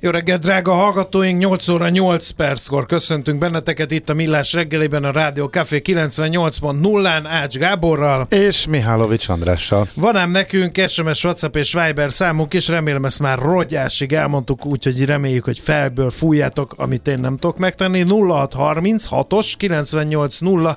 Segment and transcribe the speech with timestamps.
[0.00, 1.38] Jó reggelt, drága hallgatóink!
[1.38, 7.56] 8 óra 8 perckor köszöntünk benneteket itt a Millás reggelében a Rádió Café 98.0-án Ács
[7.56, 8.26] Gáborral.
[8.28, 9.88] És Mihálovics Andrással.
[9.94, 15.04] Van ám nekünk SMS, WhatsApp és Viber számunk is, remélem ezt már rogyásig elmondtuk, úgyhogy
[15.04, 18.04] reméljük, hogy felből fújjátok, amit én nem tudok megtenni.
[18.08, 20.76] 0636-os 980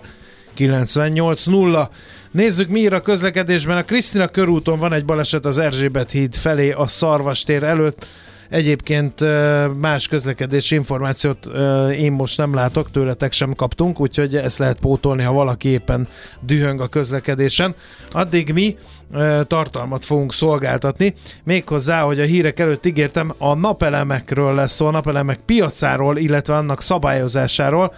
[0.54, 1.90] 980
[2.32, 3.78] Nézzük, mi ír a közlekedésben.
[3.78, 8.06] A Krisztina körúton van egy baleset az Erzsébet híd felé a Szarvastér előtt
[8.52, 9.20] Egyébként
[9.80, 11.46] más közlekedési információt
[11.92, 16.08] én most nem látok, tőletek sem kaptunk, úgyhogy ezt lehet pótolni, ha valaki éppen
[16.40, 17.76] dühöng a közlekedésen.
[18.12, 18.78] Addig mi
[19.48, 25.40] tartalmat fogunk szolgáltatni, méghozzá, hogy a hírek előtt ígértem, a napelemekről lesz szó, a napelemek
[25.46, 27.94] piacáról, illetve annak szabályozásáról,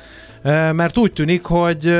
[0.74, 1.96] mert úgy tűnik, hogy,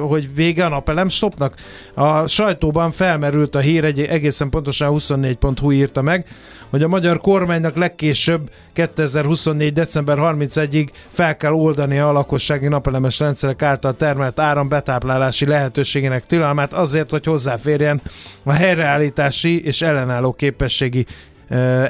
[0.00, 1.54] hogy vége a napelem stopnak.
[1.94, 6.26] A sajtóban felmerült a hír, egy egészen pontosan 24.hu írta meg,
[6.70, 9.72] hogy a magyar kormánynak legkésőbb 2024.
[9.72, 16.72] december 31-ig fel kell oldani a lakossági napelemes rendszerek által termelt áram betáplálási lehetőségének tilalmát
[16.72, 18.02] azért, hogy hozzáférjen
[18.46, 21.06] a helyreállítási és ellenálló képességi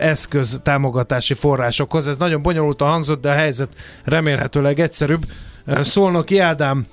[0.00, 2.08] eszköz támogatási forrásokhoz.
[2.08, 3.68] Ez nagyon bonyolult a hangzott, de a helyzet
[4.04, 5.24] remélhetőleg egyszerűbb.
[5.80, 6.86] Szolnoki Ádám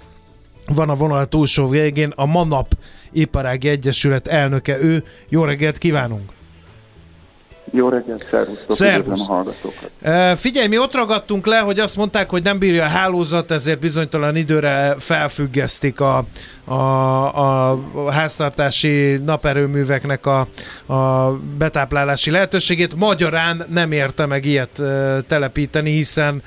[0.68, 2.74] van a vonal túlsó végén, a Manap
[3.12, 5.04] Iparági Egyesület elnöke ő.
[5.30, 6.32] Jó reggelt kívánunk!
[7.72, 9.30] Jó reggelt, szervusztok, Szervusz.
[9.30, 10.40] a hallgatókat.
[10.40, 14.36] Figyelj, mi ott ragadtunk le, hogy azt mondták, hogy nem bírja a hálózat, ezért bizonytalan
[14.36, 16.26] időre felfüggesztik a,
[16.66, 17.80] a, a
[18.12, 20.48] háztartási naperőműveknek a,
[20.94, 22.96] a betáplálási lehetőségét.
[22.96, 24.82] Magyarán nem érte meg ilyet
[25.28, 26.42] telepíteni, hiszen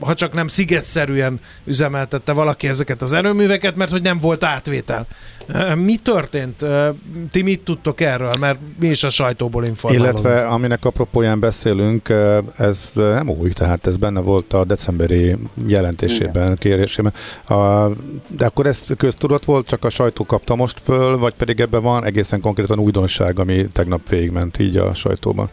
[0.00, 5.06] ha csak nem szigetszerűen üzemeltette valaki ezeket az erőműveket, mert hogy nem volt átvétel.
[5.74, 6.64] Mi történt?
[7.30, 8.32] Ti mit tudtok erről?
[8.40, 10.18] Mert mi is a sajtóból informálunk.
[10.18, 12.08] Illetve aminek apropóján beszélünk,
[12.56, 16.56] ez nem új, tehát ez benne volt a decemberi jelentésében, Igen.
[16.56, 17.12] kérésében.
[17.48, 17.88] A,
[18.28, 18.84] de akkor ez
[19.22, 23.38] köztudott volt, csak a sajtó kapta most föl, vagy pedig ebben van egészen konkrétan újdonság,
[23.38, 25.48] ami tegnap végigment így a sajtóban?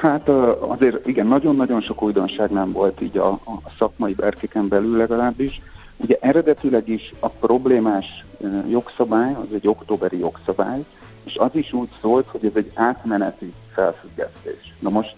[0.00, 0.28] Hát
[0.58, 5.60] azért igen, nagyon-nagyon sok újdonság nem volt így a, a szakmai berkeken belül legalábbis.
[5.96, 8.24] Ugye eredetileg is a problémás
[8.70, 10.84] jogszabály, az egy októberi jogszabály,
[11.24, 14.74] és az is úgy szólt, hogy ez egy átmeneti felfüggesztés.
[14.78, 15.16] Na most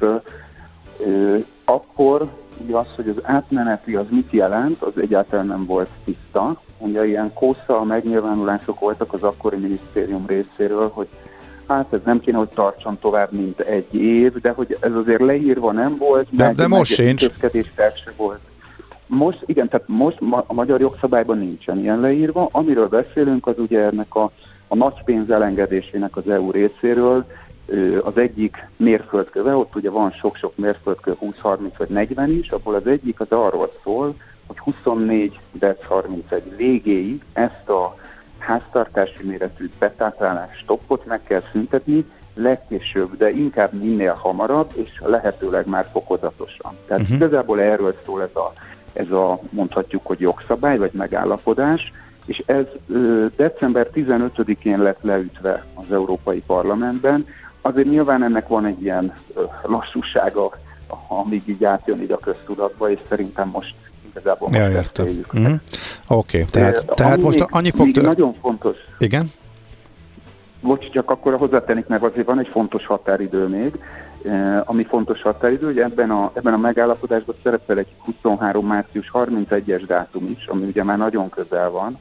[1.65, 2.29] akkor
[2.65, 6.61] ugye az, hogy az átmeneti az mit jelent, az egyáltalán nem volt tiszta.
[6.83, 11.09] Ugye ilyen kósza megnyilvánulások voltak az akkori minisztérium részéről, hogy
[11.67, 15.73] hát ez nem kéne, hogy tartson tovább, mint egy év, de hogy ez azért leírva
[15.73, 16.27] nem volt.
[16.31, 17.33] De, meg, de most meg sincs.
[18.05, 18.41] se volt.
[19.07, 22.49] Most, igen, tehát most a magyar jogszabályban nincsen ilyen leírva.
[22.53, 24.31] Amiről beszélünk, az ugye ennek a,
[24.69, 27.25] a nagy pénz elengedésének az EU részéről,
[28.03, 33.21] az egyik mérföldköve, ott ugye van sok-sok mérföldkő, 20-30 vagy 40 is, abból az egyik
[33.21, 34.15] az arról szól,
[34.53, 37.97] hogy 24 dec 31 végéig ezt a
[38.39, 42.05] háztartási méretű betáplálás stoppot meg kell szüntetni,
[42.35, 46.77] legkésőbb, de inkább minél hamarabb, és lehetőleg már fokozatosan.
[46.87, 47.17] Tehát uh-huh.
[47.17, 48.53] igazából erről szól ez a,
[48.93, 51.93] ez a, mondhatjuk, hogy jogszabály, vagy megállapodás,
[52.27, 52.65] és ez
[53.37, 57.27] december 15-én lett leütve az Európai Parlamentben.
[57.61, 59.15] Azért nyilván ennek van egy ilyen
[59.63, 60.51] lassúsága,
[61.09, 63.75] amíg így átjön így a köztudatba, és szerintem most
[64.13, 65.07] igazából ja, értem.
[65.07, 65.55] Mm-hmm.
[66.09, 66.45] Oké, okay.
[66.45, 67.87] tehát, tehát most még, annyi fog...
[67.87, 68.77] Még nagyon fontos.
[68.99, 69.31] Igen?
[70.61, 73.79] Bocs, csak akkor hozzátennék meg, azért van egy fontos határidő még,
[74.25, 78.67] eh, ami fontos határidő, hogy ebben a, ebben a megállapodásban szerepel egy 23.
[78.67, 81.99] március 31-es dátum is, ami ugye már nagyon közel van,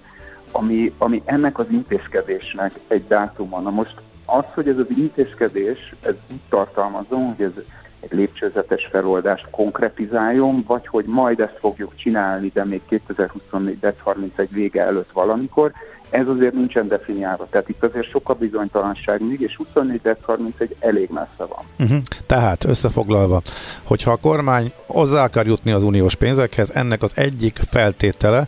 [0.51, 3.59] ami, ami ennek az intézkedésnek egy dátuma.
[3.59, 7.63] Na most az, hogy ez az intézkedés, ez úgy tartalmazom, hogy ez
[8.01, 13.77] egy lépcsőzetes feloldást konkretizáljon, vagy hogy majd ezt fogjuk csinálni, de még 2024.
[14.03, 15.71] 31 vége előtt valamikor,
[16.11, 17.47] ez azért nincsen definiálva.
[17.49, 21.65] Tehát itt azért sok a bizonytalanság még, és 24 31 elég messze van.
[21.79, 21.99] Uh-huh.
[22.25, 23.41] Tehát összefoglalva,
[23.83, 28.47] hogyha a kormány hozzá akar jutni az uniós pénzekhez, ennek az egyik feltétele,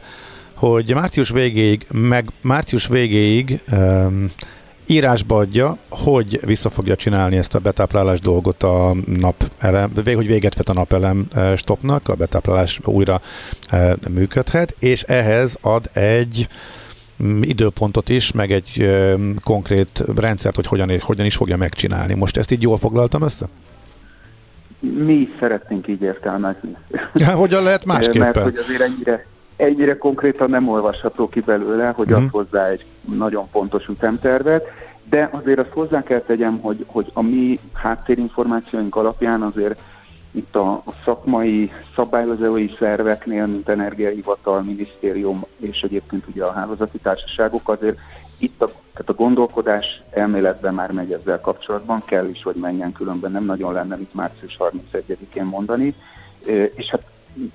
[0.56, 4.26] hogy március végéig, meg március végéig um,
[4.86, 10.70] írásba adja, hogy vissza fogja csinálni ezt a betáplálás dolgot a napelem, hogy véget vet
[10.70, 13.22] a napelem stopnak, a betáplálás újra
[14.10, 16.48] működhet, és ehhez ad egy
[17.24, 18.92] mm, időpontot is, meg egy
[19.44, 22.14] konkrét rendszert, hogy hogyan, hogyan is fogja megcsinálni.
[22.14, 23.48] Most ezt így jól foglaltam össze?
[24.80, 26.76] Mi is szeretnénk így értelmezni.
[27.14, 28.22] Ja, hogyan lehet másképpen?
[28.22, 29.26] Mert hogy azért ennyire,
[29.64, 32.86] ennyire konkrétan nem olvasható ki belőle, hogy ad hozzá egy
[33.18, 34.66] nagyon pontos ütemtervet,
[35.10, 39.82] de azért azt hozzá kell tegyem, hogy, hogy a mi háttérinformációink alapján azért
[40.32, 47.70] itt a, a szakmai szabályozói szerveknél, mint Energiahivatal, Minisztérium és egyébként ugye a hálózati társaságok
[47.70, 47.98] azért
[48.38, 53.32] itt a, tehát a gondolkodás elméletben már megy ezzel kapcsolatban, kell is, hogy menjen, különben
[53.32, 55.96] nem nagyon lenne mit március 31-én mondani.
[56.76, 57.04] És hát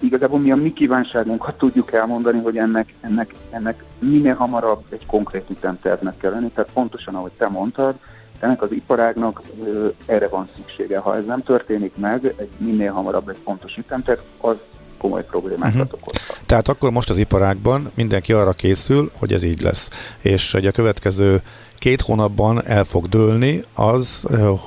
[0.00, 5.50] igazából mi a mi kívánságunkat tudjuk elmondani, hogy ennek, ennek, ennek minél hamarabb egy konkrét
[5.50, 7.94] ütemtervnek kell lenni, tehát pontosan ahogy te mondtad,
[8.40, 10.98] ennek az iparágnak ö, erre van szüksége.
[10.98, 14.56] Ha ez nem történik meg, egy minél hamarabb egy pontos ütemterv, az
[14.98, 16.00] komoly problémákat uh-huh.
[16.00, 16.40] okozhat.
[16.46, 19.88] Tehát akkor most az iparágban mindenki arra készül, hogy ez így lesz.
[20.18, 21.42] És hogy a következő
[21.78, 24.26] két hónapban el fog dőlni az,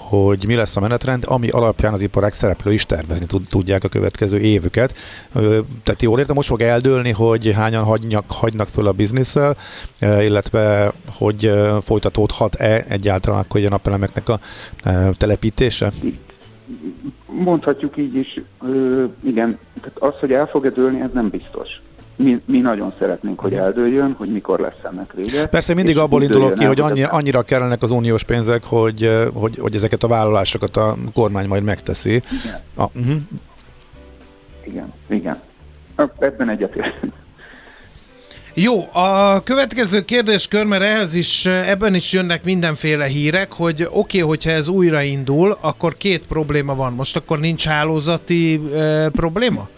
[0.09, 4.39] hogy mi lesz a menetrend, ami alapján az iparág szereplő is tervezni tudják a következő
[4.39, 4.95] évüket.
[5.83, 9.57] Tehát jól értem, most fog eldőlni, hogy hányan hagynak, hagynak föl a bizniszel,
[9.99, 14.39] illetve hogy folytatódhat-e egyáltalán akkor a napelemeknek a
[15.17, 15.91] telepítése?
[17.25, 18.41] Mondhatjuk így is,
[19.23, 21.81] igen, tehát az, hogy el fog-e dőlni, ez nem biztos
[22.21, 25.47] mi, mi nagyon szeretnénk, hogy eldőljön, hogy mikor lesz ennek vége.
[25.47, 29.57] Persze mindig abból indulok ki, hogy annyi, annyira kellenek az uniós pénzek, hogy, eh, hogy,
[29.57, 32.12] hogy ezeket a vállalásokat a kormány majd megteszi.
[32.12, 32.59] Igen.
[32.75, 33.15] A, uh-huh.
[34.65, 35.39] Igen, igen.
[36.19, 37.13] Ebben egyetértünk.
[38.53, 44.19] Jó, a következő kérdéskör, mert ehhez is, ebben is jönnek mindenféle hírek, hogy oké, okay,
[44.19, 46.94] hogyha ez újraindul, akkor két probléma van.
[46.94, 49.69] Most akkor nincs hálózati e, probléma?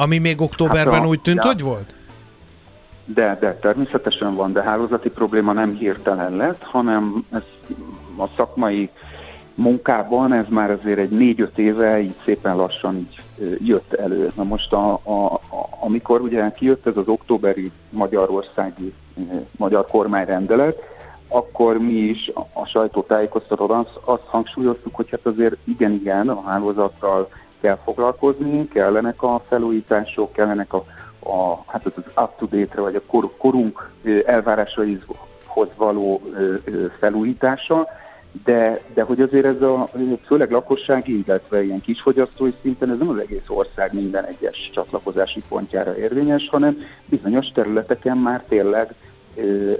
[0.00, 1.46] Ami még októberben hát a, úgy tűnt, ja.
[1.46, 1.94] hogy volt?
[3.04, 7.42] De, de természetesen van, de hálózati probléma nem hirtelen lett, hanem ez
[8.16, 8.90] a szakmai
[9.54, 13.22] munkában ez már azért egy négy-öt éve így szépen lassan így
[13.58, 14.30] jött elő.
[14.36, 15.40] Na most a, a, a,
[15.80, 18.94] amikor ugye kijött ez az októberi magyarországi
[19.56, 20.78] magyar kormányrendelet,
[21.28, 27.28] akkor mi is a, a sajtótájékoztatón azt, azt hangsúlyoztuk, hogy hát azért igen-igen a hálózattal
[27.60, 30.84] kell foglalkozni, kellenek a felújítások, kellenek a,
[31.30, 33.90] a hát az up-to-date-re, vagy a kor, korunk
[34.26, 35.04] elvárásaihoz
[35.76, 36.22] való
[36.98, 37.88] felújítása,
[38.44, 39.88] de, de hogy azért ez a
[40.24, 45.96] főleg lakossági, illetve ilyen kisfogyasztói szinten ez nem az egész ország minden egyes csatlakozási pontjára
[45.96, 48.94] érvényes, hanem bizonyos területeken már tényleg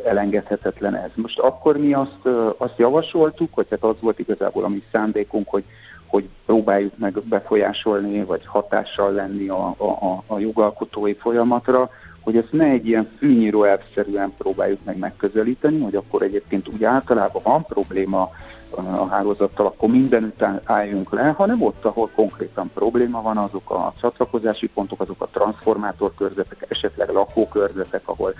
[0.05, 1.11] elengedhetetlen ez.
[1.15, 2.26] Most akkor mi azt,
[2.56, 5.65] azt javasoltuk, hogy hát az volt igazából a mi szándékunk, hogy
[6.11, 11.91] hogy próbáljuk meg befolyásolni, vagy hatással lenni a, a, a jogalkotói folyamatra,
[12.21, 17.43] hogy ezt ne egy ilyen fűnyíró elvszerűen próbáljuk meg megközelíteni, hogy akkor egyébként úgy általában
[17.45, 18.31] van probléma
[18.71, 24.69] a hálózattal, akkor mindenütt álljunk le, hanem ott, ahol konkrétan probléma van, azok a csatlakozási
[24.69, 28.35] pontok, azok a transformátorkörzetek, esetleg lakókörzetek, ahol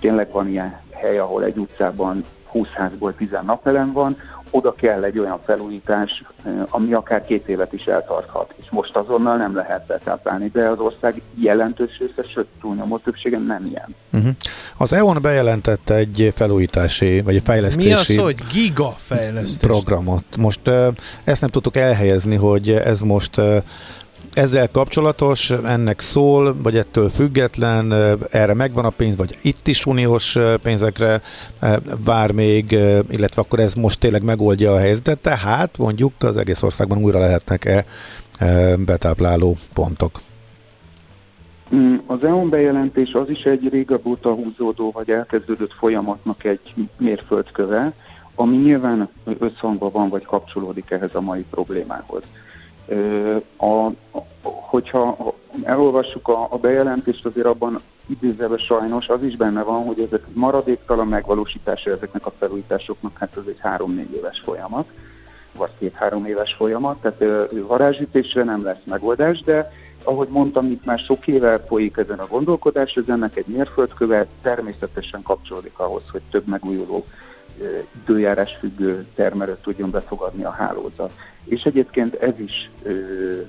[0.00, 4.16] tényleg van ilyen hely, ahol egy utcában 20 házból 10 napelem van,
[4.50, 6.22] oda kell egy olyan felújítás,
[6.68, 11.22] ami akár két évet is eltarthat, és most azonnal nem lehet betáplálni, de az ország
[11.34, 13.94] jelentős része, sőt túlnyomó többsége nem ilyen.
[14.12, 14.30] Uh-huh.
[14.76, 19.68] Az EON bejelentette egy felújítási, vagy fejlesztési Mi az, hogy gigafejlesztés?
[19.68, 20.36] programot.
[20.36, 20.68] Most
[21.24, 23.40] ezt nem tudtuk elhelyezni, hogy ez most
[24.36, 27.92] ezzel kapcsolatos, ennek szól, vagy ettől független,
[28.30, 31.20] erre megvan a pénz, vagy itt is uniós pénzekre
[32.04, 32.72] vár még,
[33.10, 37.84] illetve akkor ez most tényleg megoldja a helyzetet, tehát mondjuk az egész országban újra lehetnek-e
[38.78, 40.20] betápláló pontok.
[41.74, 47.92] Mm, az EON bejelentés az is egy régebb óta húzódó, vagy elkezdődött folyamatnak egy mérföldköve,
[48.34, 52.22] ami nyilván összhangban van, vagy kapcsolódik ehhez a mai problémához.
[53.56, 53.90] A,
[54.42, 60.22] hogyha elolvassuk a, a bejelentést, azért abban idézőben sajnos az is benne van, hogy ezek
[60.32, 64.86] maradéktalan megvalósítása ezeknek a felújításoknak, hát ez egy három-négy éves folyamat,
[65.56, 69.72] vagy két-három éves folyamat, tehát varázsütésre nem lesz megoldás, de
[70.04, 75.22] ahogy mondtam, itt már sok éve folyik ezen a gondolkodás, ez ennek egy mérföldköve természetesen
[75.22, 77.06] kapcsolódik ahhoz, hogy több megújuló
[78.02, 81.12] időjárás függő termelőt tudjon befogadni a hálózat.
[81.44, 82.70] És egyébként ez is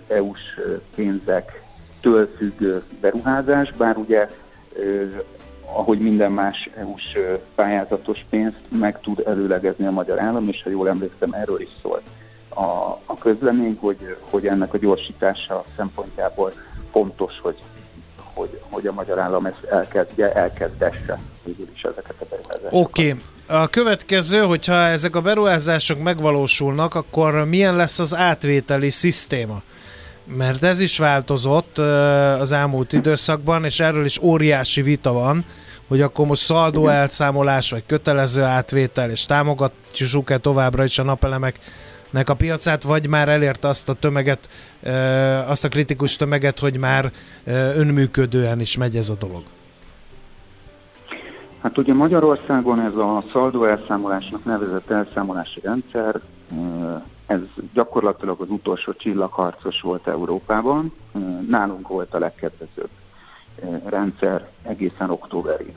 [0.08, 0.60] EU-s
[0.96, 4.28] pénzektől függő beruházás, bár ugye
[5.74, 7.18] ahogy minden más EU-s
[7.56, 12.04] pályázatos pénzt meg tud előlegezni a magyar állam, és ha jól emlékszem, erről is szólt
[12.58, 16.52] a, a közlemény, hogy, hogy ennek a gyorsítása szempontjából
[16.92, 17.60] fontos, hogy,
[18.38, 22.74] hogy, hogy a magyar állam ezt elkezdje, elkezdesse végül is ezeket a beruházásokat.
[22.74, 23.10] Oké.
[23.10, 23.22] Okay.
[23.50, 29.62] A következő, hogyha ezek a beruházások megvalósulnak, akkor milyen lesz az átvételi szisztéma?
[30.24, 31.78] Mert ez is változott
[32.40, 35.46] az elmúlt időszakban, és erről is óriási vita van,
[35.88, 41.04] hogy akkor most szaldó elszámolás, vagy kötelező átvétel, és támogatjuk-e továbbra is a
[42.18, 44.50] napelemeknek a piacát, vagy már elérte azt a tömeget,
[45.48, 47.12] azt a kritikus tömeget, hogy már
[47.76, 49.44] önműködően is megy ez a dolog.
[51.62, 56.22] Hát ugye Magyarországon ez a szaldó elszámolásnak nevezett elszámolási rendszer,
[57.26, 57.40] ez
[57.74, 60.94] gyakorlatilag az utolsó csillagharcos volt Európában.
[61.50, 62.90] Nálunk volt a legkedvezőbb
[63.86, 65.76] rendszer egészen októberig.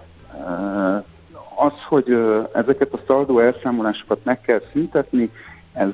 [1.57, 2.11] Az, hogy
[2.53, 5.31] ezeket a szaldó elszámolásokat meg kell szüntetni,
[5.73, 5.89] ez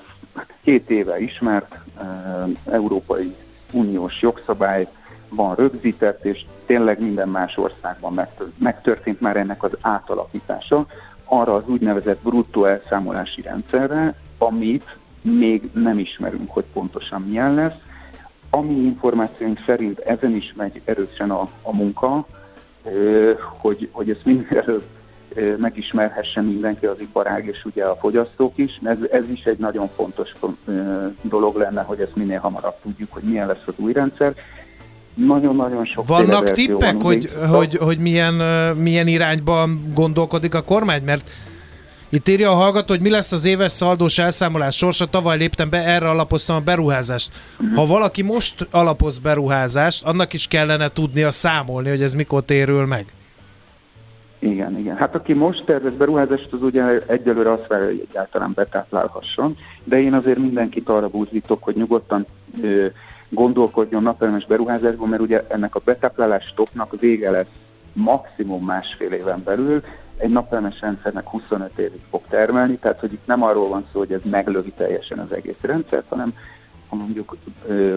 [0.63, 1.79] két éve ismert
[2.65, 3.35] Európai
[3.73, 4.87] Uniós jogszabály
[5.29, 8.29] van rögzített, és tényleg minden más országban
[8.59, 10.87] megtörtént már ennek az átalakítása
[11.25, 17.75] arra az úgynevezett bruttó elszámolási rendszerre, amit még nem ismerünk, hogy pontosan milyen lesz.
[18.51, 22.27] Ami információink szerint ezen is megy erősen a, a munka,
[23.61, 24.85] hogy, hogy ezt minél előbb
[25.59, 28.81] megismerhesse mindenki az iparág és ugye a fogyasztók is.
[28.85, 30.35] Ez, ez is egy nagyon fontos
[31.23, 34.35] dolog lenne, hogy ezt minél hamarabb tudjuk, hogy milyen lesz az új rendszer.
[35.15, 38.35] Nagyon-nagyon sok Vannak tippek, van, hogy, hogy, hogy milyen,
[38.77, 41.03] milyen irányban gondolkodik a kormány?
[41.05, 41.31] Mert
[42.09, 45.07] itt írja a hallgató, hogy mi lesz az éves szaldós elszámolás sorsa.
[45.07, 47.31] Tavaly léptem be, erre alapoztam a beruházást.
[47.75, 53.07] Ha valaki most alapoz beruházást, annak is kellene tudnia számolni, hogy ez mikor térül meg.
[54.51, 54.97] Igen, igen.
[54.97, 60.15] Hát aki most tervez beruházást, az ugye egyelőre azt várja, hogy egyáltalán betáplálhasson, de én
[60.15, 62.27] azért mindenkit arra búzítok, hogy nyugodtan
[62.63, 62.87] ö,
[63.29, 67.47] gondolkodjon napelemes beruházásban, mert ugye ennek a betáplálás stopnak vége lesz
[67.93, 69.83] maximum másfél éven belül,
[70.17, 74.13] egy napelemes rendszernek 25 évig fog termelni, tehát hogy itt nem arról van szó, hogy
[74.13, 76.35] ez meglövi teljesen az egész rendszert, hanem
[76.99, 77.37] ha mondjuk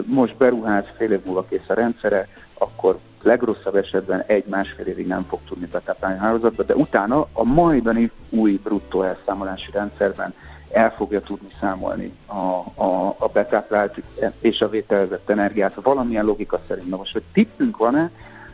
[0.04, 5.38] most beruház, fél év múlva kész a rendszere, akkor legrosszabb esetben egy-másfél évig nem fog
[5.48, 10.34] tudni betáplálni a hálózatba, de utána a majdani új bruttó elszámolási rendszerben
[10.72, 12.34] el fogja tudni számolni a,
[12.82, 14.02] a, a betáplált
[14.40, 16.88] és a vételezett energiát valamilyen logika szerint.
[16.88, 18.10] Na most, hogy tippünk van-e,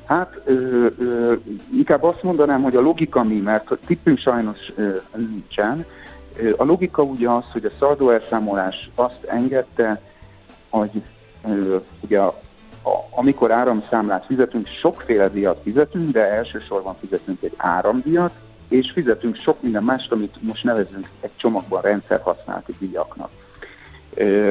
[0.06, 1.34] Hát ö, ö,
[1.72, 5.84] inkább azt mondanám, hogy a logika mi, mert tippünk sajnos ö, nincsen.
[6.56, 10.00] A logika ugye az, hogy a szaldó elszámolás azt engedte,
[10.78, 11.02] hogy
[12.00, 12.26] ugye a,
[12.82, 18.32] a, amikor áramszámlát fizetünk, sokféle díjat fizetünk, de elsősorban fizetünk egy áramdíjat,
[18.68, 23.30] és fizetünk sok minden mást, amit most nevezünk egy csomagban rendszerhasználati díjaknak.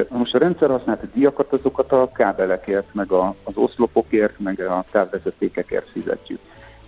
[0.09, 5.89] Most a rendszer használati díjakat azokat a kábelekért, meg a, az oszlopokért, meg a távvezetékekért
[5.89, 6.39] fizetjük.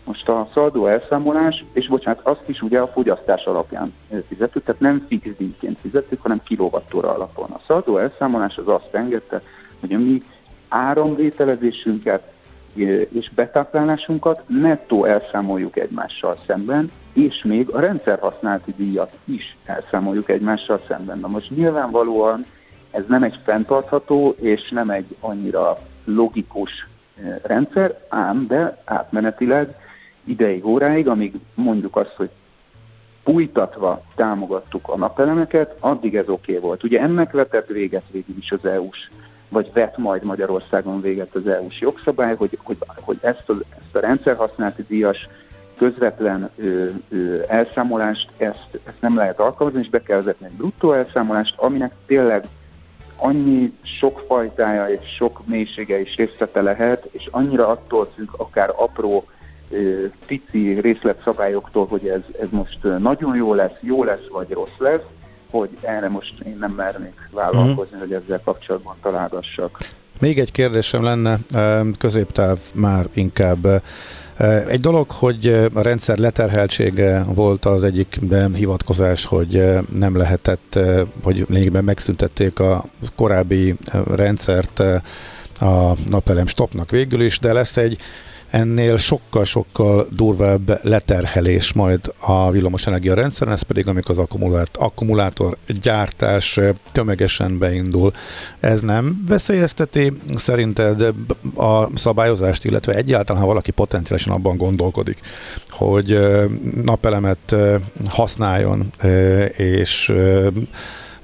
[0.07, 3.93] Most a szaldó elszámolás, és bocsánat, azt is ugye a fogyasztás alapján
[4.27, 7.49] fizetjük, tehát nem fix díjként fizetjük, hanem kilovattóra alapon.
[7.49, 9.41] A szaldó elszámolás az azt engedte,
[9.79, 10.21] hogy a mi
[10.67, 12.31] áramvételezésünket
[13.09, 21.19] és betáplálásunkat nettó elszámoljuk egymással szemben, és még a rendszerhasználati díjat is elszámoljuk egymással szemben.
[21.19, 22.45] Na most nyilvánvalóan
[22.91, 26.87] ez nem egy fenntartható és nem egy annyira logikus
[27.43, 29.75] rendszer, ám de átmenetileg
[30.27, 32.29] ideig, óráig, amíg mondjuk azt, hogy
[33.23, 36.83] fújtatva támogattuk a napelemeket, addig ez oké okay volt.
[36.83, 39.09] Ugye ennek vetett véget végül is az EU-s,
[39.49, 43.99] vagy vet majd Magyarországon véget az EU-s jogszabály, hogy, hogy, hogy ezt, a, ezt a
[43.99, 45.29] rendszerhasználati díjas
[45.77, 50.93] közvetlen ö, ö, elszámolást, ezt, ezt nem lehet alkalmazni, és be kell vezetni egy bruttó
[50.93, 52.43] elszámolást, aminek tényleg
[53.17, 59.25] annyi sok fajtája és sok mélysége és részlete lehet, és annyira attól függ, akár apró
[60.25, 65.01] pici részletszabályoktól, hogy ez, ez most nagyon jó lesz, jó lesz, vagy rossz lesz,
[65.49, 67.99] hogy erre most én nem mernék vállalkozni, uh-huh.
[67.99, 69.77] hogy ezzel kapcsolatban találgassak.
[70.19, 71.37] Még egy kérdésem lenne,
[71.97, 73.83] középtáv már inkább.
[74.67, 78.19] Egy dolog, hogy a rendszer leterheltsége volt az egyik
[78.53, 80.79] hivatkozás, hogy nem lehetett,
[81.23, 83.75] hogy lényegében megszüntették a korábbi
[84.15, 84.79] rendszert
[85.59, 87.97] a napelem stopnak végül is, de lesz egy
[88.49, 96.59] ennél sokkal-sokkal durvább leterhelés majd a villamosenergia rendszeren, ez pedig amikor az akkumulát, akkumulátor gyártás
[96.91, 98.11] tömegesen beindul.
[98.59, 101.01] Ez nem veszélyezteti szerinted
[101.55, 105.19] a szabályozást, illetve egyáltalán, ha valaki potenciálisan abban gondolkodik,
[105.69, 106.19] hogy
[106.83, 107.55] napelemet
[108.07, 108.93] használjon,
[109.57, 110.13] és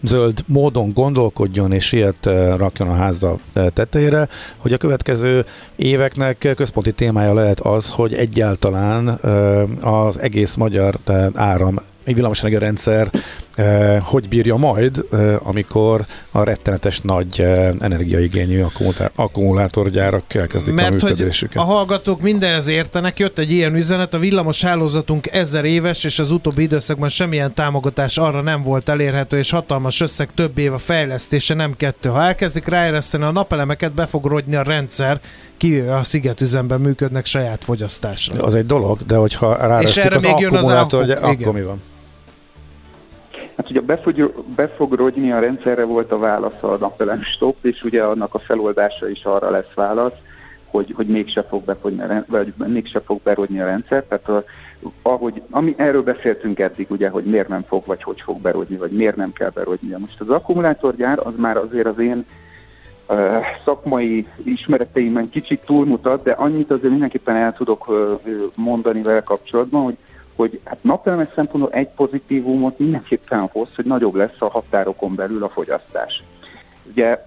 [0.04, 5.46] zöld módon gondolkodjon és ilyet eh, rakjon a házda eh, tetejére, hogy a következő
[5.76, 11.00] éveknek központi témája lehet az, hogy egyáltalán eh, az egész magyar
[11.34, 13.10] áram egy villamosenergia rendszer
[14.02, 18.64] hogy bírja majd, eh, amikor a rettenetes nagy eh, energiaigényű
[19.16, 21.62] akkumulátorgyárak elkezdik Mert a működésüket.
[21.62, 26.20] Hogy a hallgatók mindenhez értenek, jött egy ilyen üzenet, a villamos hálózatunk ezer éves, és
[26.20, 30.78] az utóbbi időszakban semmilyen támogatás arra nem volt elérhető, és hatalmas összeg több év a
[30.78, 32.10] fejlesztése, nem kettő.
[32.10, 35.22] Ha elkezdik ráereszteni a napelemeket, be fog rogyni a rendszer,
[35.58, 38.44] ki a szigetüzemben működnek saját fogyasztásra.
[38.44, 41.82] Az egy dolog, de hogyha ráeresztik az akkumulátor, akkor mi van?
[43.58, 48.04] Hát ugye befog, befog rogyni a rendszerre volt a válasz a napelem stop, és ugye
[48.04, 50.14] annak a feloldása is arra lesz válasz,
[50.66, 54.04] hogy, hogy mégse fog befogyni, vagy mégse fog berodni a rendszer.
[54.04, 54.44] Tehát a,
[55.02, 58.92] ahogy, ami, erről beszéltünk eddig, ugye, hogy miért nem fog, vagy hogy fog berodni, vagy
[58.92, 59.98] miért nem kell berodnia.
[59.98, 62.26] Most az akkumulátorgyár az már azért az én
[63.10, 68.22] uh, szakmai ismereteimen kicsit túlmutat, de annyit azért mindenképpen el tudok uh,
[68.56, 69.98] mondani vele kapcsolatban, hogy
[70.36, 75.50] hogy hát napelemes szempontból egy pozitívumot mindenképpen hoz, hogy nagyobb lesz a határokon belül a
[75.50, 76.24] fogyasztás.
[76.92, 77.24] Ugye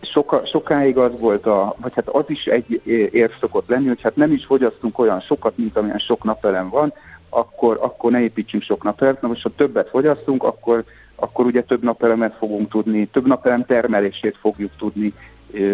[0.00, 2.80] soka, sokáig az volt, a, vagy hát az is egy
[3.12, 6.92] érv szokott lenni, hogy hát nem is fogyasztunk olyan sokat, mint amilyen sok napelem van,
[7.28, 9.22] akkor, akkor ne építsünk sok napelemet.
[9.22, 10.84] Na most, ha többet fogyasztunk, akkor,
[11.14, 15.14] akkor ugye több napelemet fogunk tudni, több napelem termelését fogjuk tudni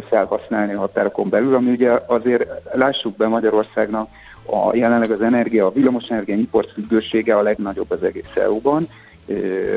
[0.08, 4.08] felhasználni a határokon belül, ami ugye azért lássuk be Magyarországnak
[4.46, 8.86] a, jelenleg az energia, a villamosenergia import függősége a legnagyobb az egész EU-ban,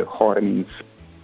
[0.05, 0.67] 30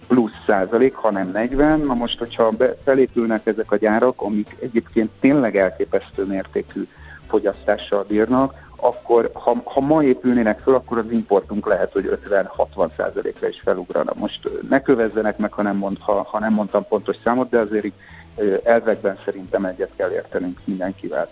[0.08, 1.80] plusz százalék, hanem 40.
[1.80, 2.52] Na most, hogyha
[2.84, 6.86] felépülnek ezek a gyárak, amik egyébként tényleg elképesztő mértékű
[7.28, 13.48] fogyasztással bírnak, akkor ha, ha ma épülnének föl, akkor az importunk lehet, hogy 50-60 százalékra
[13.48, 14.12] is felugrana.
[14.14, 17.86] Most ne kövezzenek meg, ha nem, mond, ha, ha nem mondtam pontos számot, de azért
[18.64, 21.28] elvekben szerintem egyet kell értenünk mindenkivel.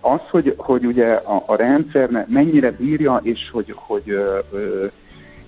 [0.00, 4.18] Az, hogy, hogy ugye a, a rendszer mennyire bírja, és hogy, hogy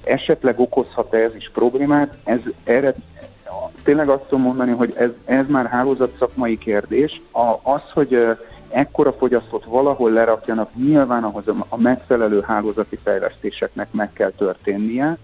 [0.05, 2.95] esetleg okozhat ez is problémát, ez erre
[3.83, 7.21] tényleg azt tudom mondani, hogy ez, ez már hálózat szakmai kérdés.
[7.33, 8.27] A, az, hogy
[8.69, 15.19] ekkora fogyasztót valahol lerakjanak, nyilván ahhoz a, a megfelelő hálózati fejlesztéseknek meg kell történnie.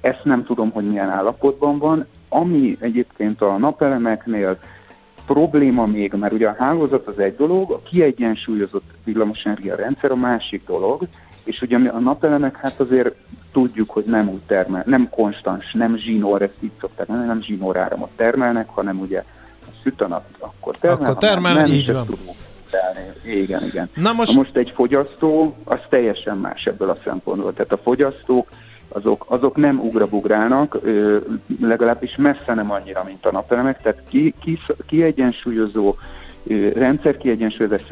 [0.00, 2.06] Ezt nem tudom, hogy milyen állapotban van.
[2.28, 4.58] Ami egyébként a napelemeknél
[5.26, 10.62] probléma még, mert ugye a hálózat az egy dolog, a kiegyensúlyozott villamosenergia rendszer a másik
[10.66, 11.02] dolog,
[11.44, 13.14] és ugye a napelemek hát azért
[13.52, 17.76] tudjuk, hogy nem úgy termel, nem konstans, nem zsinór, ezt így szokták, nem, nem zsinór
[17.76, 19.24] áramot termelnek, hanem ugye
[19.82, 22.06] süt a nap, akkor termel, akkor termel nem, így van.
[22.06, 22.36] Tudunk
[23.24, 23.90] igen, igen.
[23.94, 24.32] Na most...
[24.32, 27.52] Na most egy fogyasztó, az teljesen más ebből a szempontból.
[27.52, 28.48] Tehát a fogyasztók
[28.92, 30.78] azok, azok nem ugrabugrálnak,
[31.60, 35.94] legalábbis messze nem annyira, mint a napelemek, tehát ki, ki, kiegyensúlyozó
[36.74, 37.82] rendszer kiegyensúlyozás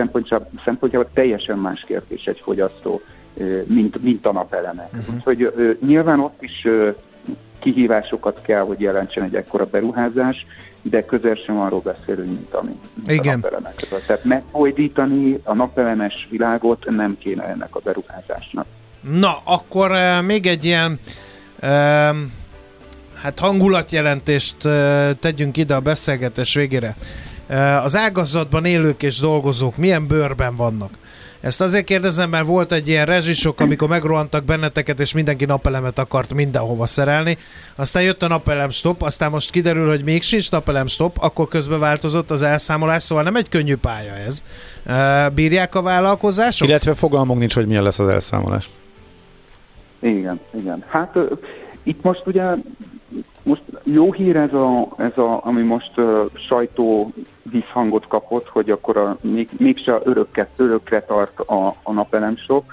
[0.65, 3.01] szempontjából, teljesen más kérdés egy fogyasztó,
[3.65, 4.89] mint, mint a napelemek.
[4.93, 5.15] Uh-huh.
[5.15, 6.67] Úgyhogy nyilván ott is
[7.59, 10.47] kihívásokat kell, hogy jelentsen egy ekkora beruházás,
[10.83, 13.35] de közel sem arról beszélünk, mint ami mint Igen.
[13.35, 13.75] a napelemek.
[14.07, 18.67] Tehát megfojdítani a napelemes világot nem kéne ennek a beruházásnak.
[19.01, 21.01] Na, akkor uh, még egy ilyen
[21.63, 21.69] uh,
[23.15, 26.97] hát hangulatjelentést uh, tegyünk ide a beszélgetés végére.
[27.49, 30.91] Uh, az ágazatban élők és dolgozók milyen bőrben vannak?
[31.41, 36.35] Ezt azért kérdezem, mert volt egy ilyen rezsisok, amikor megrohantak benneteket, és mindenki napelemet akart
[36.35, 37.39] mindenhova szerelni.
[37.77, 41.77] Aztán jött a napelem stop, aztán most kiderül, hogy még sincs napelem stop, akkor közbe
[41.77, 44.43] változott az elszámolás, szóval nem egy könnyű pálya ez.
[45.35, 46.69] Bírják a vállalkozások?
[46.69, 48.69] Illetve fogalmunk nincs, hogy milyen lesz az elszámolás.
[50.01, 50.85] Igen, igen.
[50.89, 51.19] Hát
[51.83, 52.55] itt most ugye
[53.43, 58.97] most jó hír ez, a, ez a, ami most uh, sajtó visszhangot kapott, hogy akkor
[58.97, 62.65] a, még, mégse örökket, örökre tart a, a napelemsok,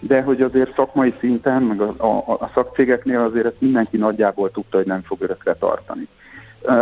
[0.00, 4.76] de hogy azért szakmai szinten, meg a, a, a szakcégeknél azért ezt mindenki nagyjából tudta,
[4.76, 6.08] hogy nem fog örökre tartani.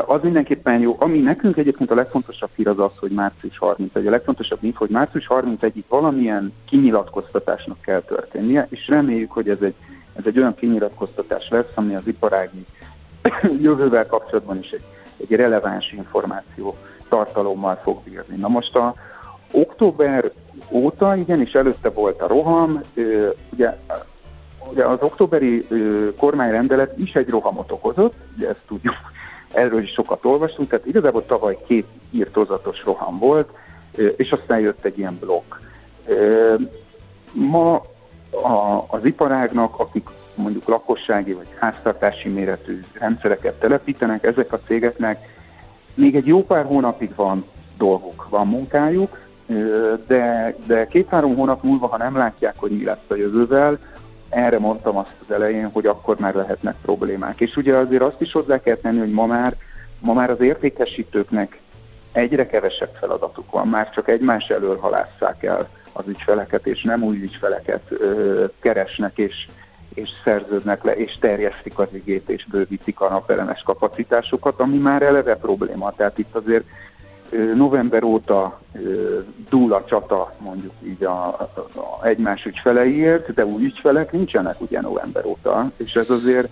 [0.07, 0.97] Az mindenképpen jó.
[0.99, 4.07] Ami nekünk egyébként a legfontosabb hír az az, hogy március 31.
[4.07, 9.75] A legfontosabb info, hogy március 31-ig valamilyen kinyilatkoztatásnak kell történnie, és reméljük, hogy ez egy,
[10.13, 12.67] ez egy olyan kinyilatkoztatás lesz, ami az iparági
[13.63, 14.85] jövővel kapcsolatban is egy,
[15.17, 16.77] egy releváns információ
[17.09, 18.37] tartalommal fog bírni.
[18.37, 18.95] Na most a,
[19.53, 20.31] október
[20.71, 22.83] óta, igen, és előtte volt a roham,
[23.53, 23.77] ugye,
[24.71, 25.67] ugye az októberi
[26.17, 28.95] kormányrendelet is egy rohamot okozott, ugye ezt tudjuk,
[29.53, 33.49] erről is sokat olvastunk, tehát igazából tavaly két írtozatos roham volt,
[34.17, 35.55] és aztán jött egy ilyen blokk.
[37.33, 37.83] Ma
[38.87, 45.31] az iparágnak, akik mondjuk lakossági vagy háztartási méretű rendszereket telepítenek, ezek a cégeknek
[45.95, 47.45] még egy jó pár hónapig van
[47.77, 49.19] dolguk, van munkájuk,
[50.07, 53.79] de, de két-három hónap múlva, ha nem látják, hogy mi lesz a jövővel,
[54.33, 57.41] erre mondtam azt az elején, hogy akkor már lehetnek problémák.
[57.41, 59.55] És ugye azért azt is hozzá kell tenni, hogy ma már,
[59.99, 61.61] ma már az értékesítőknek
[62.13, 67.17] egyre kevesebb feladatuk van, már csak egymás elől halásszák el az ügyfeleket, és nem új
[67.23, 69.47] ügyfeleket ö, keresnek, és,
[69.95, 75.37] és szerződnek le, és terjesztik az igét, és bővítik a napelemes kapacitásokat, ami már eleve
[75.37, 75.93] probléma.
[75.93, 76.65] Tehát itt azért
[77.55, 78.61] november óta
[79.51, 81.27] dúl a csata mondjuk így a,
[81.75, 86.49] a, egymás ügyfeleiért, de új ügyfelek nincsenek ugye november óta, és ez azért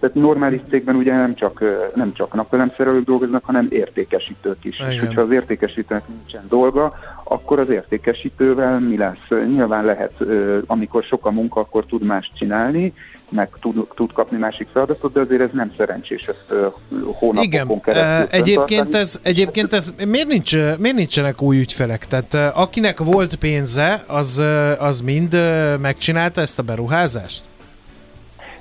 [0.00, 1.62] tehát normális cégben ugye nem csak,
[1.94, 4.78] nem csak napelemszerelők dolgoznak, hanem értékesítők is.
[4.78, 4.90] Igen.
[4.90, 9.28] És hogyha az értékesítőnek nincsen dolga, akkor az értékesítővel mi lesz?
[9.28, 10.24] Nyilván lehet,
[10.66, 12.92] amikor sok a munka, akkor tud más csinálni,
[13.28, 16.44] meg tud, tud kapni másik feladatot, de azért ez nem szerencsés ezt
[16.88, 17.80] hónapokon Igen.
[17.80, 18.38] keresztül.
[18.40, 22.06] Egyébként ez, egyébként ez miért, nincs, miért nincsenek új ügyfelek?
[22.06, 24.42] Tehát akinek volt pénze, az,
[24.78, 25.36] az mind
[25.80, 27.42] megcsinálta ezt a beruházást?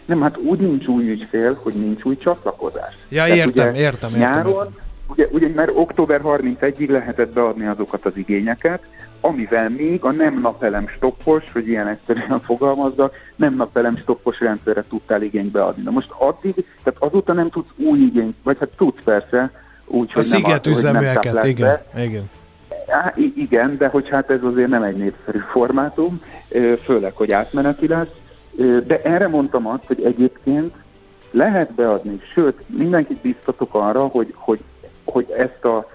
[0.05, 2.93] Nem, hát úgy nincs új ügyfél, hogy nincs új csatlakozás.
[3.09, 4.19] Ja, Tehát értem, értem, értem.
[4.19, 4.85] Nyáron, értem.
[5.07, 8.83] Ugye, ugye, mert október 31-ig lehetett beadni azokat az igényeket,
[9.21, 15.21] amivel még a nem napelem stoppos, hogy ilyen egyszerűen fogalmazzak, nem napelem stoppos rendszerre tudtál
[15.21, 15.83] igényt beadni.
[15.83, 19.51] Na most addig, tehát azóta nem tudsz új igényt, vagy hát tudsz persze,
[19.85, 22.29] úgy, hogy a nem, üzeműeket, igen, igen.
[22.87, 26.21] Á, igen, de hogy hát ez azért nem egy népszerű formátum,
[26.83, 28.11] főleg, hogy átmeneti lesz,
[28.87, 30.73] de erre mondtam azt, hogy egyébként
[31.31, 34.59] lehet beadni, sőt, mindenkit biztatok arra, hogy, hogy,
[35.11, 35.89] hogy ezt a,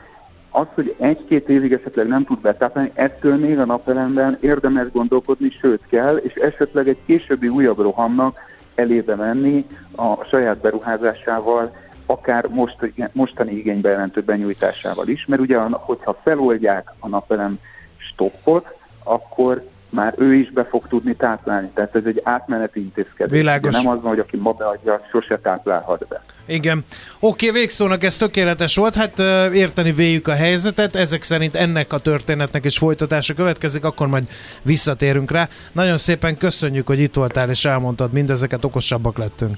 [0.51, 5.87] az, hogy egy-két évig esetleg nem tud betáplálni, ettől még a napelemben érdemes gondolkodni, sőt
[5.89, 8.39] kell, és esetleg egy későbbi újabb rohamnak
[8.75, 12.77] elébe menni a saját beruházásával, akár most,
[13.13, 17.59] mostani igénybejelentő benyújtásával is, mert ugye, hogyha feloldják a napelem
[17.97, 21.71] stoppot, akkor már ő is be fog tudni táplálni.
[21.75, 23.33] Tehát ez egy átmeneti intézkedés.
[23.33, 23.75] Világos.
[23.75, 26.23] nem az van, hogy aki ma beadja, sose táplálhat be.
[26.47, 26.85] Igen.
[27.21, 29.19] Oké, végszónak ez tökéletes volt, hát
[29.53, 34.25] érteni véljük a helyzetet, ezek szerint ennek a történetnek is folytatása következik, akkor majd
[34.63, 35.49] visszatérünk rá.
[35.73, 39.57] Nagyon szépen köszönjük, hogy itt voltál és elmondtad mindezeket, okosabbak lettünk.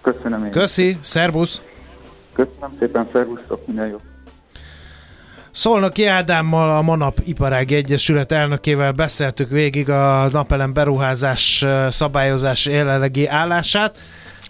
[0.00, 0.50] Köszönöm én.
[0.50, 1.62] Köszi, szervusz!
[2.32, 3.96] Köszönöm szépen, szervusztok, minden jó.
[5.52, 13.96] Szolnoki Ádámmal, a Manap Iparági Egyesület elnökével beszéltük végig a napelem beruházás szabályozás jelenlegi állását.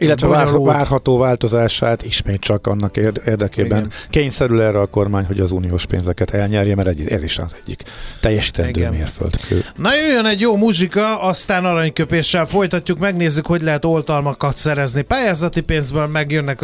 [0.03, 3.93] Illetve vár, várható változását ismét csak annak érdekében Igen.
[4.11, 7.83] kényszerül erre a kormány, hogy az uniós pénzeket elnyerje, mert egy, ez is az egyik
[8.21, 9.65] teljesítendő mérföldkő.
[9.77, 15.03] Na jöjjön egy jó muzsika, aztán aranyköpéssel folytatjuk, megnézzük, hogy lehet oltalmakat szerezni.
[15.03, 16.63] Pályázati pénzből megjönnek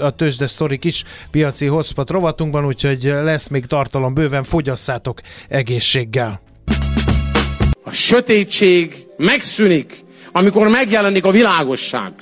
[0.00, 6.40] a tőzsde sztorik is piaci hotspot rovatunkban, úgyhogy lesz még tartalom bőven, fogyaszátok egészséggel.
[7.84, 12.12] A sötétség megszűnik, amikor megjelenik a világosság.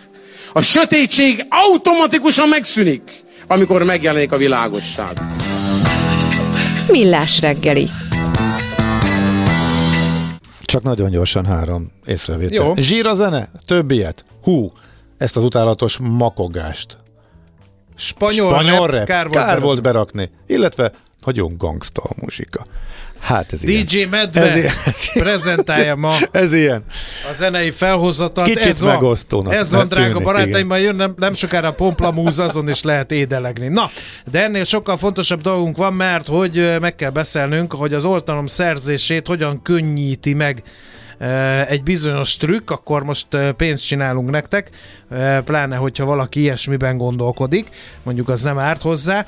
[0.56, 3.02] A sötétség automatikusan megszűnik,
[3.46, 5.20] amikor megjelenik a világosság.
[6.88, 7.88] Millás reggeli.
[10.64, 12.64] Csak nagyon gyorsan három észrevétel.
[12.66, 12.74] Jó.
[12.76, 13.48] Zsír a zene?
[13.66, 14.24] Több ilyet?
[14.42, 14.72] Hú,
[15.18, 16.98] ezt az utálatos makogást.
[17.96, 20.30] Spanyol, Spanyol rap, kár, volt, kár volt berakni.
[20.46, 20.92] Illetve
[21.24, 22.66] nagyon gangsta a muzsika.
[23.20, 24.08] Hát ez DJ ilyen.
[24.08, 24.72] Medve ez ilyen.
[25.12, 26.84] prezentálja ma ez ilyen.
[27.30, 28.44] a zenei felhozatat.
[28.44, 29.46] Kicsit ez megosztónak.
[29.46, 29.56] Van.
[29.56, 33.12] Ez van, drága tűnik, barátaim, majd jön nem, nem sokára a Pomplamúz, azon is lehet
[33.12, 33.68] édelegni.
[33.68, 33.90] Na,
[34.30, 39.26] de ennél sokkal fontosabb dolgunk van, mert hogy meg kell beszélnünk, hogy az oltalom szerzését
[39.26, 40.62] hogyan könnyíti meg
[41.68, 44.70] egy bizonyos trükk, akkor most pénzt csinálunk nektek,
[45.44, 47.70] pláne, hogyha valaki ilyesmiben gondolkodik,
[48.02, 49.26] mondjuk az nem árt hozzá.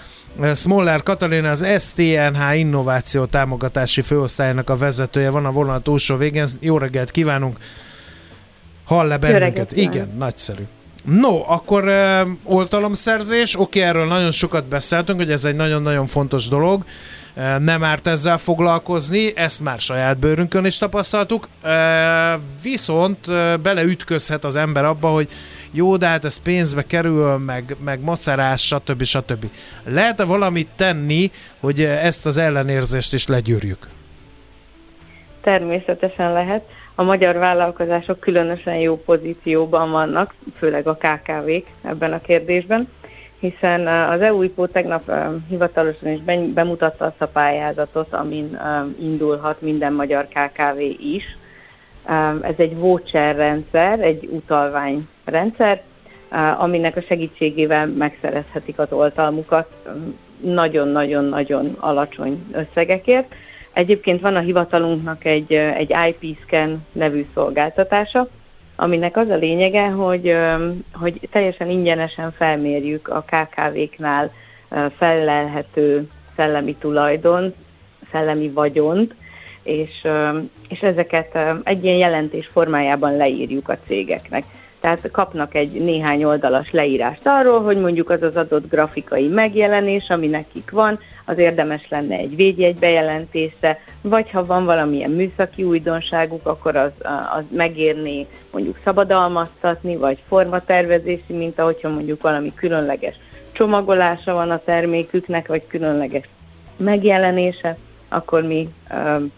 [0.55, 6.47] Smoller Katalina az STNH Innováció Támogatási Főosztályának a vezetője, van a vonal túlsó végén.
[6.61, 7.59] Jó reggelt kívánunk!
[8.85, 9.73] Hall le bennünket?
[9.73, 10.63] Igen, nagyszerű.
[11.05, 16.85] No, akkor uh, oltalomszerzés, oké, erről nagyon sokat beszéltünk, hogy ez egy nagyon-nagyon fontos dolog,
[17.59, 21.49] nem árt ezzel foglalkozni, ezt már saját bőrünkön is tapasztaltuk,
[22.63, 23.27] viszont
[23.63, 25.29] beleütközhet az ember abba, hogy
[25.71, 29.03] jó, de hát ez pénzbe kerül, meg, meg macerás, stb.
[29.03, 29.47] stb.
[29.85, 33.89] Lehet-e valamit tenni, hogy ezt az ellenérzést is legyűrjük?
[35.41, 36.65] Természetesen lehet.
[36.95, 42.89] A magyar vállalkozások különösen jó pozícióban vannak, főleg a KKV-k ebben a kérdésben,
[43.41, 45.13] hiszen az EU-IPO tegnap
[45.49, 46.21] hivatalosan is
[46.53, 48.59] bemutatta azt a pályázatot, amin
[49.01, 51.25] indulhat minden magyar KKV is.
[52.43, 55.83] Ez egy voucher rendszer, egy utalványrendszer,
[56.59, 59.69] aminek a segítségével megszerezhetik az oltalmukat
[60.41, 63.35] nagyon-nagyon-nagyon alacsony összegekért
[63.77, 68.29] Egyébként van a hivatalunknak egy, egy IP Scan nevű szolgáltatása,
[68.77, 70.37] aminek az a lényege, hogy,
[70.93, 74.33] hogy teljesen ingyenesen felmérjük a KKV-knál
[74.99, 77.55] fellelhető szellemi tulajdon,
[78.11, 79.15] szellemi vagyont,
[79.63, 80.07] és,
[80.69, 84.45] és ezeket egy ilyen jelentés formájában leírjuk a cégeknek.
[84.81, 90.27] Tehát kapnak egy néhány oldalas leírást arról, hogy mondjuk az az adott grafikai megjelenés, ami
[90.27, 96.77] nekik van, az érdemes lenne egy védjegy bejelentése, vagy ha van valamilyen műszaki újdonságuk, akkor
[96.77, 96.93] az,
[97.37, 103.15] az megérné mondjuk szabadalmaztatni, vagy formatervezési, mint ahogyha mondjuk valami különleges
[103.53, 106.29] csomagolása van a terméküknek, vagy különleges
[106.77, 107.77] megjelenése,
[108.09, 108.69] akkor mi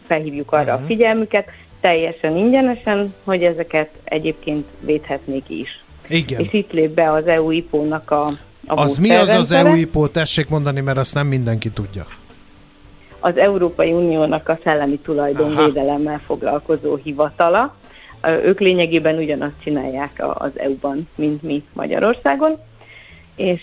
[0.05, 0.75] felhívjuk arra uh-huh.
[0.75, 0.87] a mhm.
[0.87, 5.85] figyelmüket, teljesen ingyenesen, hogy ezeket egyébként védhetnék is.
[6.09, 6.41] Igen.
[6.41, 8.27] És itt lép be az EU IPO-nak a,
[8.67, 10.09] a Az mi az az EU IPO?
[10.09, 12.07] Tessék mondani, mert azt nem mindenki tudja.
[13.21, 17.77] Az Európai Uniónak a szellemi tulajdonvédelemmel foglalkozó hivatala.
[18.45, 22.57] Ők lényegében ugyanazt csinálják az EU-ban, mint mi Magyarországon.
[23.37, 23.63] És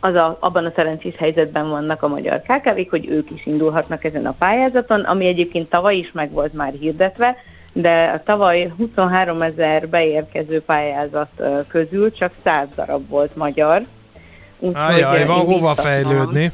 [0.00, 4.26] az a, abban a szerencsés helyzetben vannak a magyar kkv hogy ők is indulhatnak ezen
[4.26, 7.36] a pályázaton, ami egyébként tavaly is meg volt már hirdetve,
[7.72, 13.82] de a tavaly 23 ezer beérkező pályázat közül csak 100 darab volt magyar.
[14.72, 16.52] Ajaj, van hova fejlődni.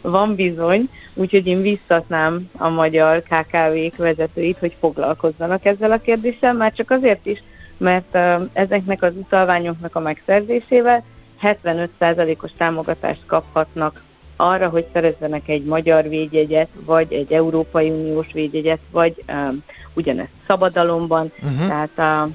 [0.00, 6.72] Van bizony, úgyhogy én visszatnám a magyar KKV-k vezetőit, hogy foglalkozzanak ezzel a kérdéssel, már
[6.72, 7.42] csak azért is,
[7.76, 8.18] mert
[8.52, 11.04] ezeknek az utalványoknak a megszerzésével
[11.42, 14.02] 75%-os támogatást kaphatnak
[14.36, 21.32] arra, hogy szerezzenek egy magyar védjegyet, vagy egy Európai Uniós védjegyet, vagy um, ugyanezt szabadalomban,
[21.42, 21.68] uh-huh.
[21.68, 22.28] tehát a,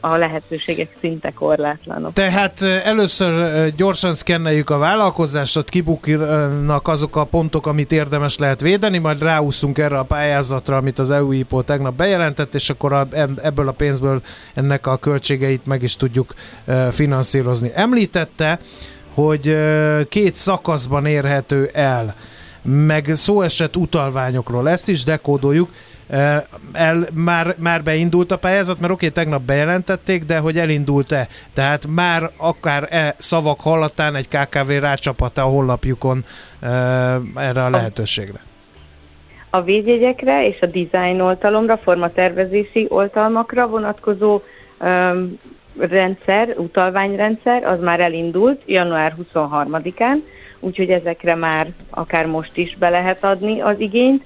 [0.00, 2.12] a lehetőségek szinte korlátlanok.
[2.12, 8.98] Tehát először gyorsan szkenneljük a vállalkozást, ott kibuknak azok a pontok, amit érdemes lehet védeni,
[8.98, 13.08] majd ráúszunk erre a pályázatra, amit az EU IPO tegnap bejelentett, és akkor a,
[13.42, 14.22] ebből a pénzből
[14.54, 16.34] ennek a költségeit meg is tudjuk
[16.90, 17.70] finanszírozni.
[17.74, 18.58] Említette,
[19.14, 19.56] hogy
[20.08, 22.14] két szakaszban érhető el,
[22.62, 25.70] meg szó esett utalványokról, ezt is dekódoljuk.
[26.72, 31.28] El, már, már beindult a pályázat, mert oké, okay, tegnap bejelentették, de hogy elindult-e?
[31.52, 36.24] Tehát már akár e szavak hallatán egy KKV rácsapat a honlapjukon
[37.34, 38.40] erre a lehetőségre?
[39.50, 44.40] A védjegyekre és a design oltalomra, formatervezési oltalmakra vonatkozó
[44.80, 45.38] um,
[45.78, 50.22] rendszer, utalványrendszer, az már elindult január 23-án,
[50.60, 54.24] úgyhogy ezekre már akár most is be lehet adni az igényt.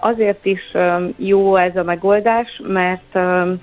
[0.00, 0.72] Azért is
[1.16, 3.14] jó ez a megoldás, mert,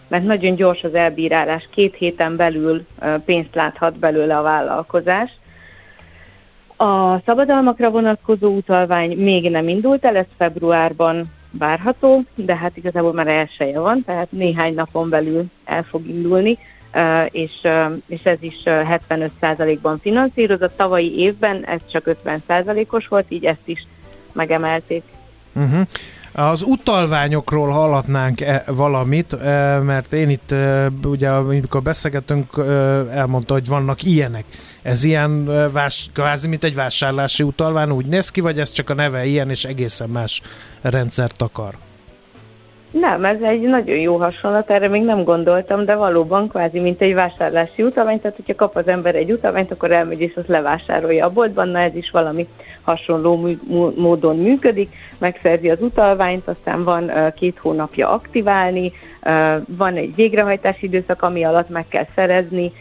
[0.08, 2.86] mert nagyon gyors az elbírálás, két héten belül
[3.26, 5.32] pénzt láthat belőle a vállalkozás.
[6.78, 13.28] A szabadalmakra vonatkozó utalvány még nem indult el, ez februárban várható, de hát igazából már
[13.28, 16.58] elsője van, tehát néhány napon belül el fog indulni
[17.30, 17.68] és,
[18.08, 20.76] és ez is 75%-ban finanszírozott.
[20.76, 23.86] Tavalyi évben ez csak 50%-os volt, így ezt is
[24.32, 25.04] megemelték.
[25.56, 25.88] Uh-huh.
[26.32, 29.36] Az utalványokról hallatnánk-e valamit,
[29.84, 30.56] mert én itt
[31.04, 32.58] ugye, amikor beszélgetünk,
[33.12, 34.44] elmondta, hogy vannak ilyenek.
[34.82, 38.94] Ez ilyen vás, kvázi, mint egy vásárlási utalvány úgy néz ki, vagy ez csak a
[38.94, 40.42] neve ilyen, és egészen más
[40.82, 41.76] rendszert akar?
[42.94, 47.14] Nem, ez egy nagyon jó hasonlat, erre még nem gondoltam, de valóban kvázi, mint egy
[47.14, 51.32] vásárlási utalvány, tehát hogyha kap az ember egy utalványt, akkor elmegy és azt levásárolja a
[51.32, 52.48] boltban, na ez is valami
[52.82, 53.48] hasonló
[53.96, 58.92] módon működik, megszerzi az utalványt, aztán van két hónapja aktiválni,
[59.68, 62.72] van egy végrehajtási időszak, ami alatt meg kell szerezni,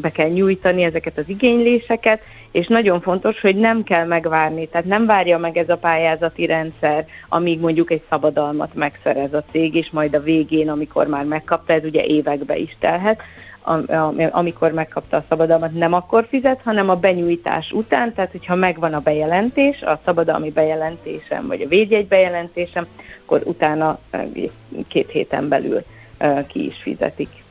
[0.00, 2.20] be kell nyújtani ezeket az igényléseket,
[2.52, 7.06] és nagyon fontos, hogy nem kell megvárni, tehát nem várja meg ez a pályázati rendszer,
[7.28, 11.84] amíg mondjuk egy szabadalmat megszerez a cég, és majd a végén, amikor már megkapta, ez
[11.84, 13.22] ugye évekbe is telhet,
[14.30, 19.00] amikor megkapta a szabadalmat, nem akkor fizet, hanem a benyújtás után, tehát hogyha megvan a
[19.00, 22.86] bejelentés, a szabadalmi bejelentésem, vagy a védjegy bejelentésem,
[23.24, 23.98] akkor utána
[24.88, 25.82] két héten belül
[26.46, 27.41] ki is fizetik.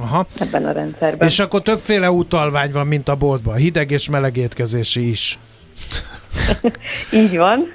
[0.00, 0.26] Aha.
[0.38, 1.28] ebben a rendszerben.
[1.28, 5.38] És akkor többféle utalvány van, mint a boltban, hideg és meleg étkezési is.
[7.12, 7.74] Így van.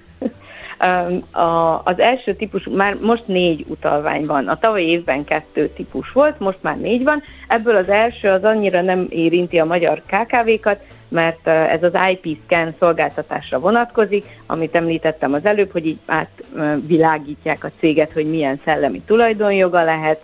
[1.32, 4.48] A, az első típus, már most négy utalvány van.
[4.48, 7.22] A tavalyi évben kettő típus volt, most már négy van.
[7.48, 12.76] Ebből az első az annyira nem érinti a magyar KKV-kat, mert ez az IP scan
[12.80, 19.84] szolgáltatásra vonatkozik, amit említettem az előbb, hogy így átvilágítják a céget, hogy milyen szellemi tulajdonjoga
[19.84, 20.22] lehet,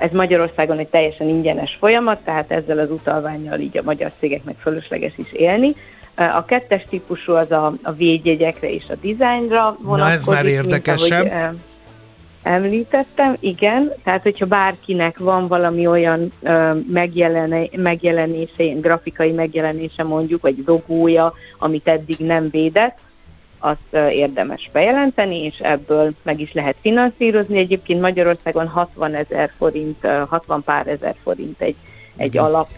[0.00, 5.12] ez Magyarországon egy teljesen ingyenes folyamat, tehát ezzel az utalványjal így a magyar cégeknek fölösleges
[5.16, 5.74] is élni.
[6.14, 9.96] A kettes típusú az a, a védjegyekre és a dizájnra vonatkozik.
[9.96, 11.22] Na ez már érdekesebb.
[11.22, 11.56] Mint, ahogy,
[12.42, 16.32] említettem, igen, tehát hogyha bárkinek van valami olyan
[17.72, 22.98] megjelenése, ilyen grafikai megjelenése mondjuk, vagy logója, amit eddig nem védett,
[23.58, 27.58] azt érdemes bejelenteni, és ebből meg is lehet finanszírozni.
[27.58, 31.76] Egyébként Magyarországon 60 ezer forint, 60 pár ezer forint egy,
[32.16, 32.68] egy alap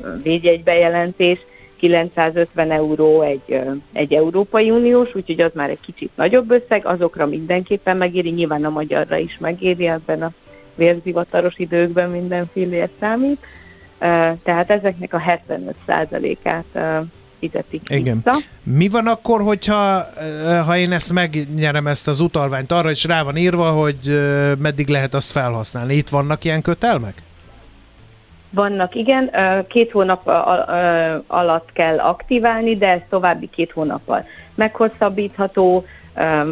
[0.64, 1.38] bejelentés,
[1.78, 3.60] 950 euró egy,
[3.92, 8.70] egy Európai Uniós, úgyhogy az már egy kicsit nagyobb összeg, azokra mindenképpen megéri, nyilván a
[8.70, 10.32] magyarra is megéri ebben a
[10.74, 13.46] vérzivataros időkben mindenféle számít.
[14.42, 17.04] Tehát ezeknek a 75%-át
[17.38, 18.22] fizetik Igen.
[18.24, 18.38] vissza.
[18.62, 20.06] Mi van akkor, hogyha
[20.64, 24.20] ha én ezt megnyerem ezt az utalványt, arra is rá van írva, hogy
[24.58, 25.94] meddig lehet azt felhasználni.
[25.94, 27.22] Itt vannak ilyen kötelmek?
[28.50, 29.30] Vannak, igen.
[29.68, 30.26] Két hónap
[31.26, 35.84] alatt kell aktiválni, de ez további két hónappal meghosszabbítható.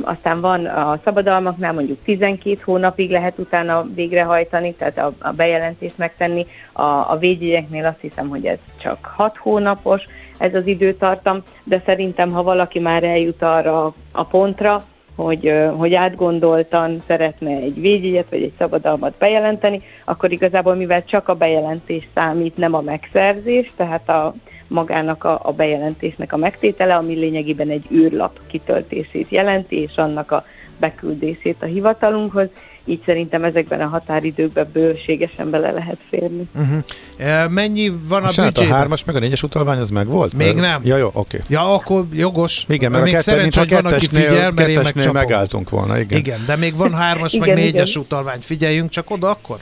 [0.03, 6.47] Aztán van a szabadalmaknál mondjuk 12 hónapig lehet utána végrehajtani, tehát a, a bejelentést megtenni.
[6.73, 10.07] A, a védjegyeknél azt hiszem, hogy ez csak 6 hónapos
[10.39, 14.85] ez az időtartam, de szerintem, ha valaki már eljut arra a pontra,
[15.17, 21.35] hogy, hogy átgondoltan szeretne egy védjegyet vagy egy szabadalmat bejelenteni, akkor igazából mivel csak a
[21.35, 24.35] bejelentés számít, nem a megszerzés, tehát a
[24.69, 30.45] magának a, a bejelentésnek a megtétele, ami lényegében egy űrlap kitöltését jelenti, és annak a
[30.79, 32.49] beküldését a hivatalunkhoz,
[32.85, 36.49] így szerintem ezekben a határidőkben bőségesen bele lehet férni.
[36.55, 37.51] Uh-huh.
[37.51, 38.71] Mennyi van a büdzsében?
[38.71, 40.33] A hármas meg a négyes utalvány az meg volt?
[40.33, 40.81] Még nem.
[40.85, 41.19] Ja, jó, oké.
[41.19, 41.41] Okay.
[41.49, 42.65] Ja, akkor jogos.
[42.69, 45.99] Igen, mert még a, kettő, mint a kettesnél, figyel, kettesnél megálltunk volna.
[45.99, 46.19] Igen.
[46.19, 48.03] igen, de még van hármas igen, meg négyes igen.
[48.03, 48.41] utalvány.
[48.41, 49.59] Figyeljünk csak oda akkor?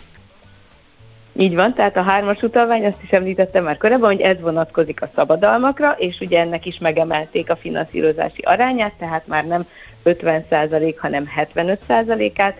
[1.37, 5.11] Így van, tehát a hármas utalvány, azt is említettem már korábban, hogy ez vonatkozik a
[5.14, 9.66] szabadalmakra, és ugye ennek is megemelték a finanszírozási arányát, tehát már nem
[10.05, 12.57] 50% hanem 75%-át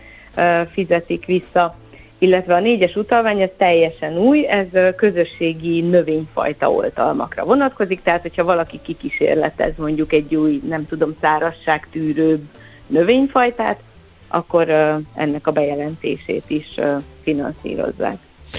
[0.73, 1.75] fizetik vissza,
[2.19, 8.81] illetve a négyes utalvány ez teljesen új, ez közösségi növényfajta oltalmakra vonatkozik, tehát hogyha valaki
[8.83, 12.43] kikísérletez mondjuk egy új, nem tudom, szárasságtűrőbb
[12.87, 13.81] növényfajtát,
[14.29, 14.69] akkor
[15.15, 16.81] ennek a bejelentését is
[17.23, 18.17] finanszírozzák.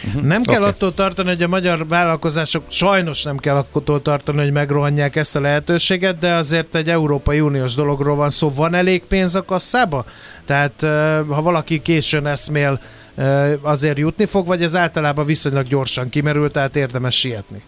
[0.07, 0.21] Uh-huh.
[0.21, 0.69] Nem kell okay.
[0.69, 5.39] attól tartani, hogy a magyar vállalkozások sajnos nem kell attól tartani, hogy megrohanják ezt a
[5.41, 8.51] lehetőséget, de azért egy Európai Uniós dologról van szó.
[8.55, 10.05] Van elég pénz a kasszába?
[10.45, 10.73] Tehát
[11.29, 12.79] ha valaki későn eszmél,
[13.61, 17.63] azért jutni fog, vagy ez általában viszonylag gyorsan kimerül, tehát érdemes sietni?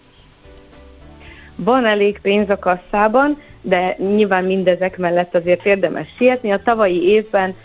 [1.56, 6.52] Van elég pénz a kasszában, de nyilván mindezek mellett azért érdemes sietni.
[6.52, 7.56] A tavalyi évben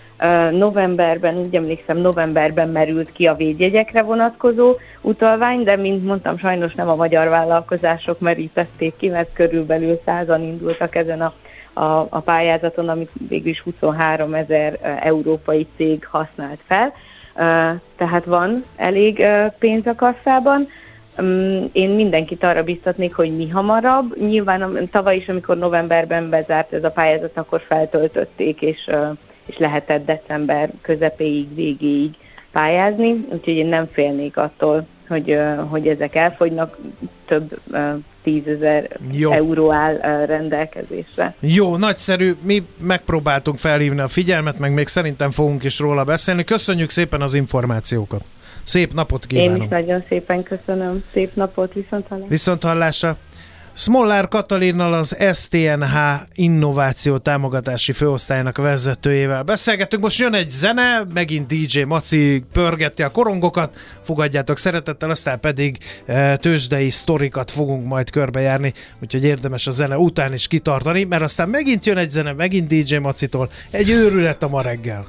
[0.51, 6.89] novemberben, úgy emlékszem, novemberben merült ki a védjegyekre vonatkozó utalvány, de mint mondtam, sajnos nem
[6.89, 11.33] a magyar vállalkozások merítették ki, mert körülbelül százan indultak ezen a,
[11.81, 16.93] a, a pályázaton, amit végül is 23 ezer európai cég használt fel.
[17.97, 19.27] Tehát van elég
[19.59, 20.69] pénz a kasszában.
[21.23, 24.17] Mm, én mindenkit arra biztatnék, hogy mi hamarabb.
[24.19, 28.91] Nyilván tavaly is, amikor novemberben bezárt ez a pályázat, akkor feltöltötték, és
[29.53, 32.11] és lehetett december közepéig, végéig
[32.53, 35.39] pályázni, úgyhogy én nem félnék attól, hogy,
[35.69, 36.79] hogy ezek elfogynak,
[37.25, 37.61] több
[38.23, 38.99] tízezer
[39.31, 41.35] euró áll rendelkezésre.
[41.41, 46.45] Jó, nagyszerű, mi megpróbáltunk felhívni a figyelmet, meg még szerintem fogunk is róla beszélni.
[46.45, 48.23] Köszönjük szépen az információkat.
[48.65, 49.57] Szép napot kívánok!
[49.57, 51.05] Én is nagyon szépen köszönöm.
[51.13, 52.29] Szép napot, viszont hallásra.
[52.29, 53.17] Viszont hallásra.
[53.75, 55.97] Smollár Katalinnal az STNH
[56.35, 60.03] innováció támogatási főosztályának vezetőjével beszélgetünk.
[60.03, 66.37] Most jön egy zene, megint DJ Maci pörgeti a korongokat, fogadjátok szeretettel, aztán pedig e,
[66.37, 71.87] tőzsdei sztorikat fogunk majd körbejárni, úgyhogy érdemes a zene után is kitartani, mert aztán megint
[71.87, 75.07] jön egy zene, megint DJ Macitól, egy őrület a ma reggel.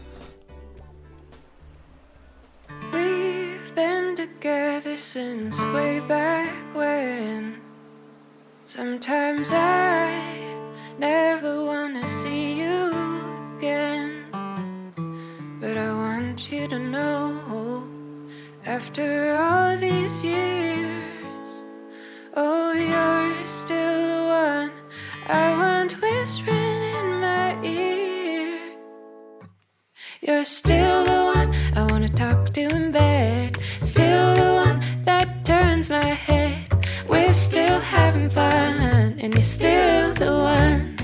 [2.91, 7.62] We've been together since way back when
[8.75, 10.57] Sometimes I
[10.97, 12.89] never wanna see you
[13.55, 14.25] again.
[15.61, 17.85] But I want you to know
[18.65, 21.49] after all these years,
[22.33, 24.71] oh, you're still the one
[25.27, 28.59] I want whispering in my ear.
[30.19, 35.91] You're still the one I wanna talk to in bed, still the one that turns
[35.91, 36.52] my head
[37.53, 40.95] still having fun, and you're still the one.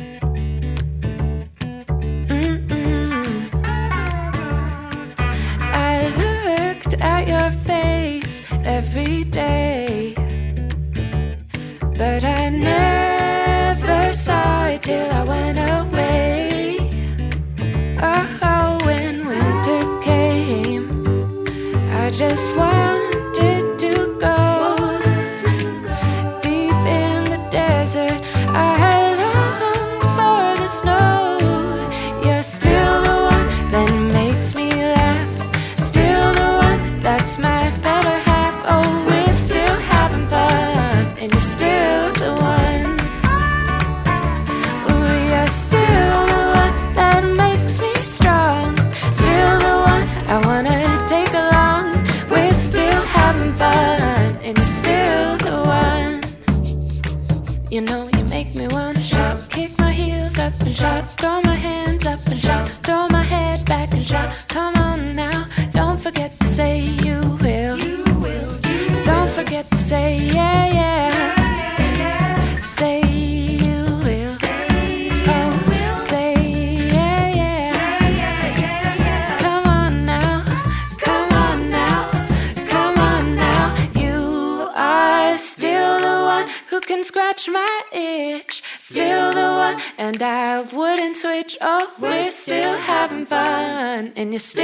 [5.91, 10.16] I looked at your face every day,
[12.00, 16.78] but I never saw it till I went away.
[18.02, 21.06] Oh, oh when winter came,
[21.91, 22.88] I just want.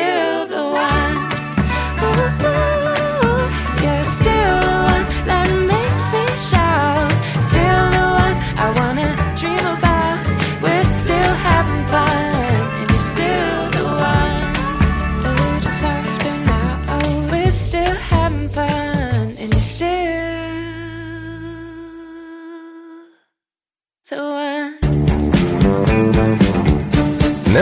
[0.06, 1.16] Still the one.
[2.04, 2.65] Ooh,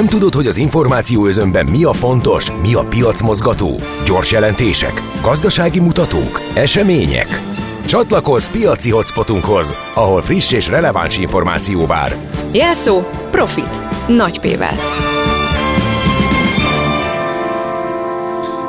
[0.03, 3.79] Nem tudod, hogy az információ özönben mi a fontos, mi a piacmozgató?
[4.05, 7.41] Gyors jelentések, gazdasági mutatók, események?
[7.85, 12.15] Csatlakozz piaci hotspotunkhoz, ahol friss és releváns információ vár.
[12.51, 13.01] Jelszó
[13.31, 14.07] Profit.
[14.07, 14.75] Nagy P-vel.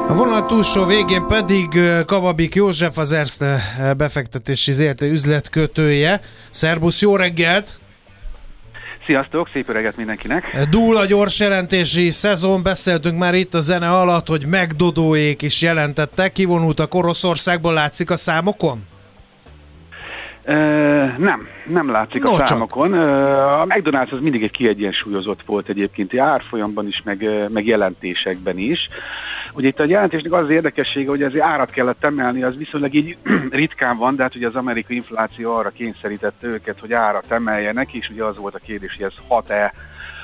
[0.09, 1.69] A vonal túlsó végén pedig
[2.07, 3.63] Kababik József, az Erste
[3.97, 6.21] befektetési ZRT üzletkötője.
[6.51, 7.79] Szerbusz, jó reggelt!
[9.07, 10.67] Sziasztok, szép öreget mindenkinek!
[10.71, 16.33] Dúl a gyors jelentési szezon, beszéltünk már itt a zene alatt, hogy megdodóék is jelentettek,
[16.33, 18.87] kivonultak Oroszországból, látszik a számokon?
[21.19, 22.91] nem, nem látszik no, a számokon.
[22.91, 23.01] Csak.
[23.01, 28.89] a McDonald's az mindig egy kiegyensúlyozott volt egyébként, árfolyamban is, meg, meg jelentésekben is.
[29.55, 33.17] Ugye itt a jelentésnek az, az érdekessége, hogy azért árat kellett emelni, az viszonylag így
[33.51, 38.09] ritkán van, de hát ugye az amerikai infláció arra kényszerítette őket, hogy árat emeljenek, és
[38.09, 39.73] ugye az volt a kérdés, hogy ez hat-e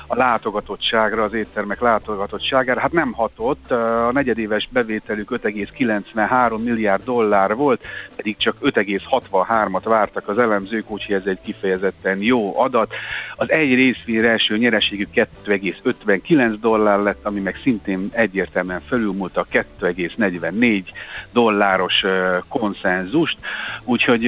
[0.07, 2.79] a látogatottságra, az éttermek látogatottságára.
[2.79, 7.81] Hát nem hatott, a negyedéves bevételük 5,93 milliárd dollár volt,
[8.15, 12.93] pedig csak 5,63-at vártak az elemzők, úgyhogy ez egy kifejezetten jó adat.
[13.35, 20.83] Az egy részvér első nyereségük 2,59 dollár lett, ami meg szintén egyértelműen felülmúlt a 2,44
[21.31, 22.03] dolláros
[22.47, 23.37] konszenzust,
[23.83, 24.21] úgyhogy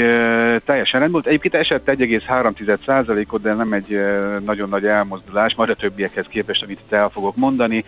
[0.66, 1.28] teljesen rendben volt.
[1.28, 4.00] Egyébként esett 1,3%-ot, de nem egy
[4.46, 7.86] nagyon nagy elmozdulás, majd a többiekhez képest, amit itt el fogok mondani.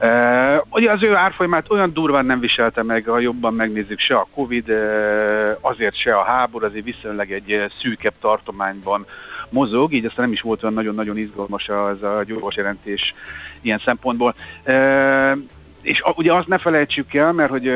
[0.00, 4.28] Uh, ugye az ő árfolyamát olyan durván nem viselte meg, ha jobban megnézzük, se a
[4.34, 9.06] Covid, uh, azért se a háború, azért viszonylag egy szűkebb tartományban
[9.50, 13.14] mozog, így aztán nem is volt olyan nagyon-nagyon izgalmas az a gyors jelentés
[13.60, 14.34] ilyen szempontból.
[14.66, 15.38] Uh,
[15.82, 17.72] és ugye azt ne felejtsük el, mert hogy,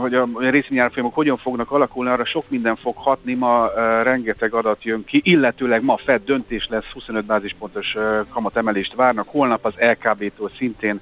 [0.00, 3.70] hogy a részvényárfolyamok hogyan fognak alakulni, arra sok minden fog hatni, ma
[4.02, 7.96] rengeteg adat jön ki, illetőleg ma Fed döntés lesz, 25 bázispontos
[8.32, 11.00] kamatemelést várnak, holnap az LKB-tól szintén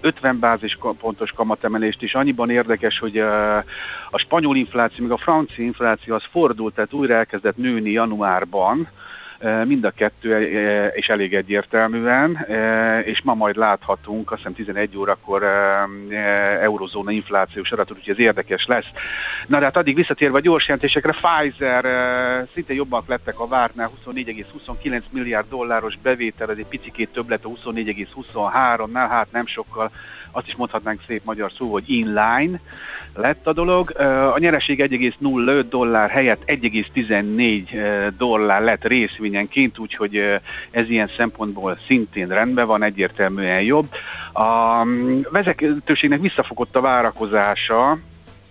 [0.00, 2.14] 50 bázispontos kamatemelést is.
[2.14, 3.18] Annyiban érdekes, hogy
[4.10, 8.88] a spanyol infláció, még a francia infláció az fordult, tehát újra elkezdett nőni januárban,
[9.64, 10.40] mind a kettő
[10.94, 12.46] és elég egyértelműen,
[13.04, 15.42] és ma majd láthatunk, azt hiszem 11 órakor
[16.60, 18.86] eurozóna inflációs adatot, úgyhogy ez érdekes lesz.
[19.46, 21.84] Na de hát addig visszatérve a gyors jelentésekre, Pfizer
[22.54, 27.48] szinte jobbak lettek a vártnál, 24,29 milliárd dolláros bevétel, ez egy picikét több lett a
[27.48, 29.90] 24,23-nál, hát nem sokkal,
[30.30, 32.60] azt is mondhatnánk szép magyar szó, hogy inline
[33.14, 33.90] lett a dolog.
[34.34, 38.84] A nyereség 1,05 dollár helyett 1,14 dollár lett
[39.34, 43.88] részvényenként, úgyhogy ez ilyen szempontból szintén rendben van, egyértelműen jobb.
[44.32, 47.98] A mm, vezetőségnek visszafogott a várakozása,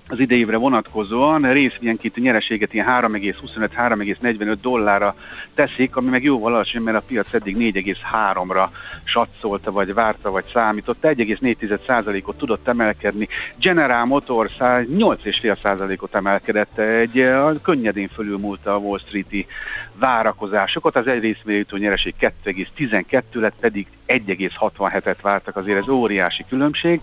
[0.08, 5.16] az idejévre vonatkozóan részvényenként a nyereséget ilyen 3,25-3,45 dollárra
[5.56, 8.68] teszik, ami meg jóval alacsony, mert a piac eddig 4,3-ra
[9.04, 11.08] satszolta, vagy várta, vagy számította.
[11.08, 13.28] 1,4%-ot tudott emelkedni.
[13.60, 16.78] General Motors 8,5%-ot emelkedett.
[16.78, 17.30] Egy
[17.62, 19.46] könnyedén fölülmúlta a Wall Street-i
[19.94, 20.96] várakozásokat.
[20.96, 27.02] Az egy részvényjutó nyereség 2,12 lett, pedig 1,67-et vártak, azért ez óriási különbség.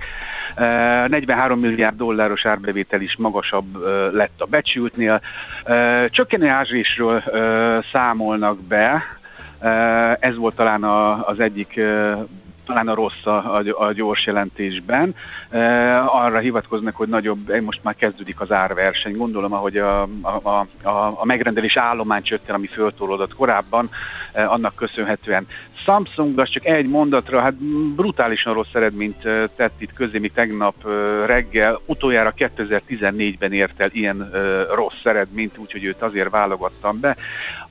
[0.57, 5.21] 43 milliárd dolláros árbevétel is magasabb lett a becsültnél.
[6.09, 7.23] Csökkenő ázsésről
[7.93, 9.03] számolnak be,
[10.21, 10.85] ez volt talán
[11.25, 11.81] az egyik
[12.71, 15.15] talán a rossz a, a, a gyors jelentésben.
[15.51, 19.17] E, arra hivatkoznak, hogy nagyobb, most már kezdődik az árverseny.
[19.17, 23.89] Gondolom, ahogy a, a, a, a megrendelés állomány csökken, ami föltolódott korábban,
[24.33, 25.47] e, annak köszönhetően.
[25.85, 27.55] Samsung, az csak egy mondatra, hát
[27.95, 29.21] brutálisan rossz eredményt
[29.57, 30.75] tett itt közé, mi tegnap
[31.27, 34.31] reggel, utoljára 2014-ben ért el ilyen
[34.75, 37.17] rossz eredményt, úgyhogy őt azért válogattam be.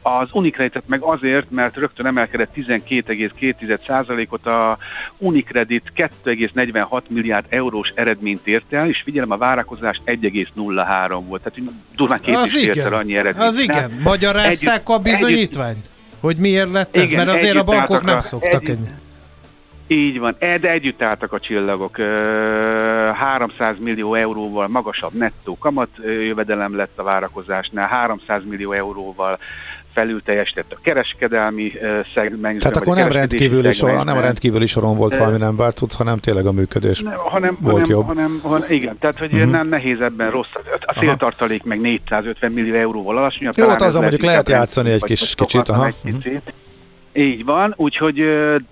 [0.02, 4.78] Az Unicredit meg azért, mert rögtön emelkedett 12,2%-ot, a
[5.18, 12.22] Unicredit 2,46 milliárd eurós eredményt ért el, és figyelem, a várakozás 1,03 volt, tehát durván
[12.22, 13.48] két az is igen, annyi eredményt.
[13.48, 15.76] Az igen, magyarázták együtt, a bizonyítványt?
[15.76, 17.12] Együtt, hogy miért lett ez?
[17.12, 18.88] Igen, mert azért a bankok nem szoktak együtt, ennyi.
[19.92, 21.98] Így van, e, de együtt álltak a csillagok.
[23.14, 29.40] 300 millió euróval magasabb nettó kamat jövedelem lett a várakozásnál, 300 millió euróval
[30.00, 31.72] felül teljesített a kereskedelmi
[32.14, 32.60] szegmensben.
[32.60, 36.46] Tehát akkor nem rendkívüli, soron, nem a rendkívüli soron volt valami nem várt hanem tényleg
[36.46, 38.06] a működés nem, hanem, volt hanem, jobb.
[38.06, 39.52] Hanem, hanem, igen, tehát hogy uh-huh.
[39.52, 40.54] nem nehéz ebben rossz.
[40.86, 43.58] A széltartalék meg 450 millió euróval alacsonyabb.
[43.58, 45.70] Jó, hát azzal mondjuk lehet játszani egy kis kicsit.
[45.70, 45.86] Aha.
[45.86, 46.54] Egy picit.
[47.14, 48.24] Így van, úgyhogy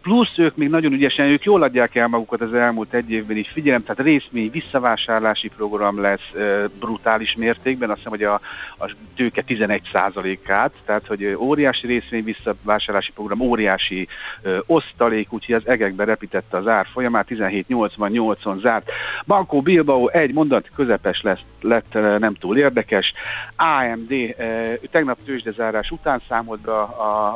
[0.02, 3.50] plusz ők még nagyon ügyesen, ők jól adják el magukat az elmúlt egy évben is.
[3.50, 6.32] Figyelem, tehát részmény visszavásárlási program lesz
[6.80, 8.42] brutális mértékben, azt hiszem, hogy a,
[8.78, 14.08] a tőke 11%-át, tehát hogy óriási részmény visszavásárlási program, óriási
[14.42, 18.92] ö, osztalék, úgyhogy az egekbe repítette az ár folyamát, 17,88-on zárt.
[19.26, 23.14] Banco Bilbao egy mondat közepes lesz, lett nem túl érdekes.
[23.56, 26.72] AMD ö, tegnap tőzsdezárás után számolt be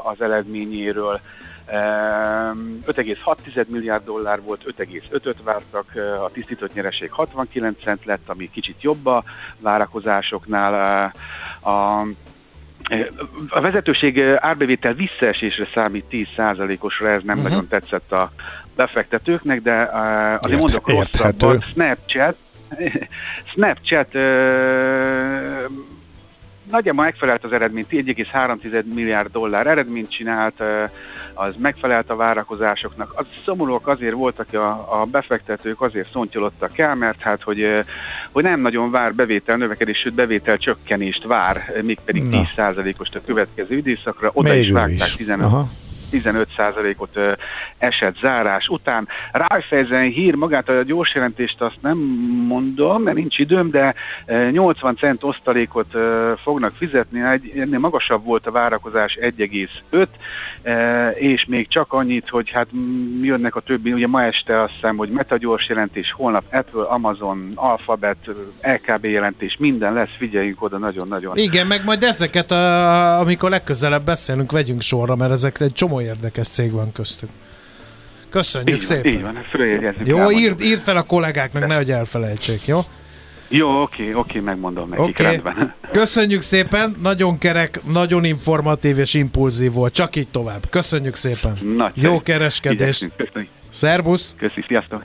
[0.04, 1.20] az eredményéről, részéről
[2.88, 5.86] 5,6 milliárd dollár volt, 5,5-öt vártak,
[6.24, 9.24] a tisztított nyereség 69 cent lett, ami kicsit jobb a
[9.60, 11.12] várakozásoknál.
[11.64, 12.06] A
[13.50, 17.52] a vezetőség árbevétel visszaesésre számít 10%-osra, ez nem uh-huh.
[17.52, 18.32] nagyon tetszett a
[18.76, 19.90] befektetőknek, de
[20.42, 21.64] azért Ért, mondok rosszabbat.
[21.64, 22.38] Snapchat,
[23.54, 24.16] Snapchat
[26.72, 30.64] nagyjából megfelelt az eredmény, 1,3 milliárd dollár eredményt csinált,
[31.34, 33.14] az megfelelt a várakozásoknak.
[33.16, 37.84] Az szomorúak azért voltak a, a befektetők, azért szontyolottak el, mert hát, hogy,
[38.32, 44.30] hogy nem nagyon vár bevétel növekedés, sőt bevétel csökkenést vár, mégpedig 10%-os a következő időszakra,
[44.34, 45.70] oda Még is vágták 15 Aha.
[46.12, 47.20] 15%-ot
[47.78, 49.08] esett zárás után.
[49.32, 51.98] Raiffeisen hír magát a gyors jelentést azt nem
[52.48, 53.96] mondom, mert nincs időm, de
[54.52, 55.98] 80 cent osztalékot
[56.44, 57.20] fognak fizetni,
[57.56, 60.08] ennél magasabb volt a várakozás 1,5,
[61.14, 62.68] és még csak annyit, hogy hát
[63.22, 67.52] jönnek a többi, ugye ma este azt hiszem, hogy Meta gyors jelentés, holnap Apple, Amazon,
[67.56, 68.18] Alphabet,
[68.62, 71.38] LKB jelentés, minden lesz, figyeljünk oda nagyon-nagyon.
[71.38, 76.48] Igen, meg majd ezeket, a, amikor legközelebb beszélünk, vegyünk sorra, mert ezek egy csomó érdekes
[76.48, 77.30] cég van köztük.
[78.30, 79.12] Köszönjük így szépen.
[79.14, 79.38] Így van,
[80.04, 82.80] Jó, írd, írd fel a kollégáknak, nehogy elfelejtsék, jó?
[83.54, 85.26] Jó, oké, oké, megmondom nekik, okay.
[85.26, 85.74] rendben.
[85.92, 90.70] Köszönjük szépen, nagyon kerek, nagyon informatív és impulzív volt, csak így tovább.
[90.70, 91.58] Köszönjük szépen.
[91.76, 93.12] Nagy Jó kereskedést.
[93.70, 94.36] Szerbusz.
[94.38, 95.04] Köszi, sziasztok.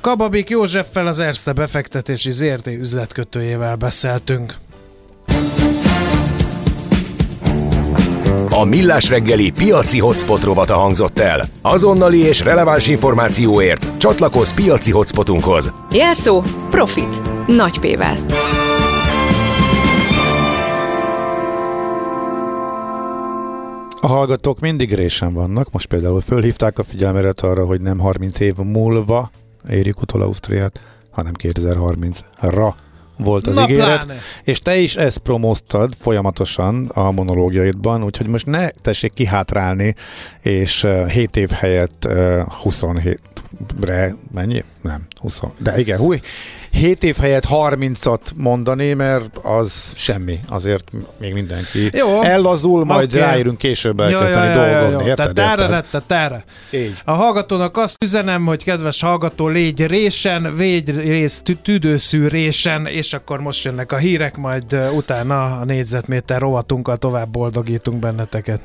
[0.00, 4.54] Kababik Józseffel az Erste befektetési ZRT üzletkötőjével beszéltünk.
[8.56, 11.44] A Millás reggeli piaci hotspot rovata hangzott el.
[11.62, 15.72] Azonnali és releváns információért csatlakozz piaci hotspotunkhoz.
[15.92, 17.20] Jelszó Profit.
[17.46, 18.16] Nagy P-vel.
[24.00, 28.54] A hallgatók mindig résen vannak, most például fölhívták a figyelmeret arra, hogy nem 30 év
[28.56, 29.30] múlva
[29.68, 30.80] érik utol Ausztriát,
[31.10, 32.74] hanem 2030-ra
[33.16, 34.20] volt az Na ígéret, pláne.
[34.44, 39.94] és te is ezt promóztad folyamatosan a monológiaidban, úgyhogy most ne tessék kihátrálni,
[40.40, 42.08] és 7 év helyett
[43.80, 44.64] 27-re, mennyi?
[44.82, 46.20] Nem, 20, de igen, húj,
[46.74, 50.40] 7 év helyett 30-at mondani, mert az semmi.
[50.48, 50.90] Azért
[51.20, 52.22] még mindenki Jó.
[52.22, 53.20] ellazul, majd okay.
[53.20, 55.02] ráérünk később elkezdeni ja, ja, ja, dolgozni.
[55.02, 55.32] Ja, Érted?
[55.34, 56.44] Tehát erre, tehát erre.
[56.70, 57.02] Így.
[57.04, 63.40] A hallgatónak azt üzenem, hogy kedves hallgató, légy résen, végy rész tüdőszű résen, és akkor
[63.40, 68.60] most jönnek a hírek, majd utána a négyzetméter rovatunkkal tovább boldogítunk benneteket.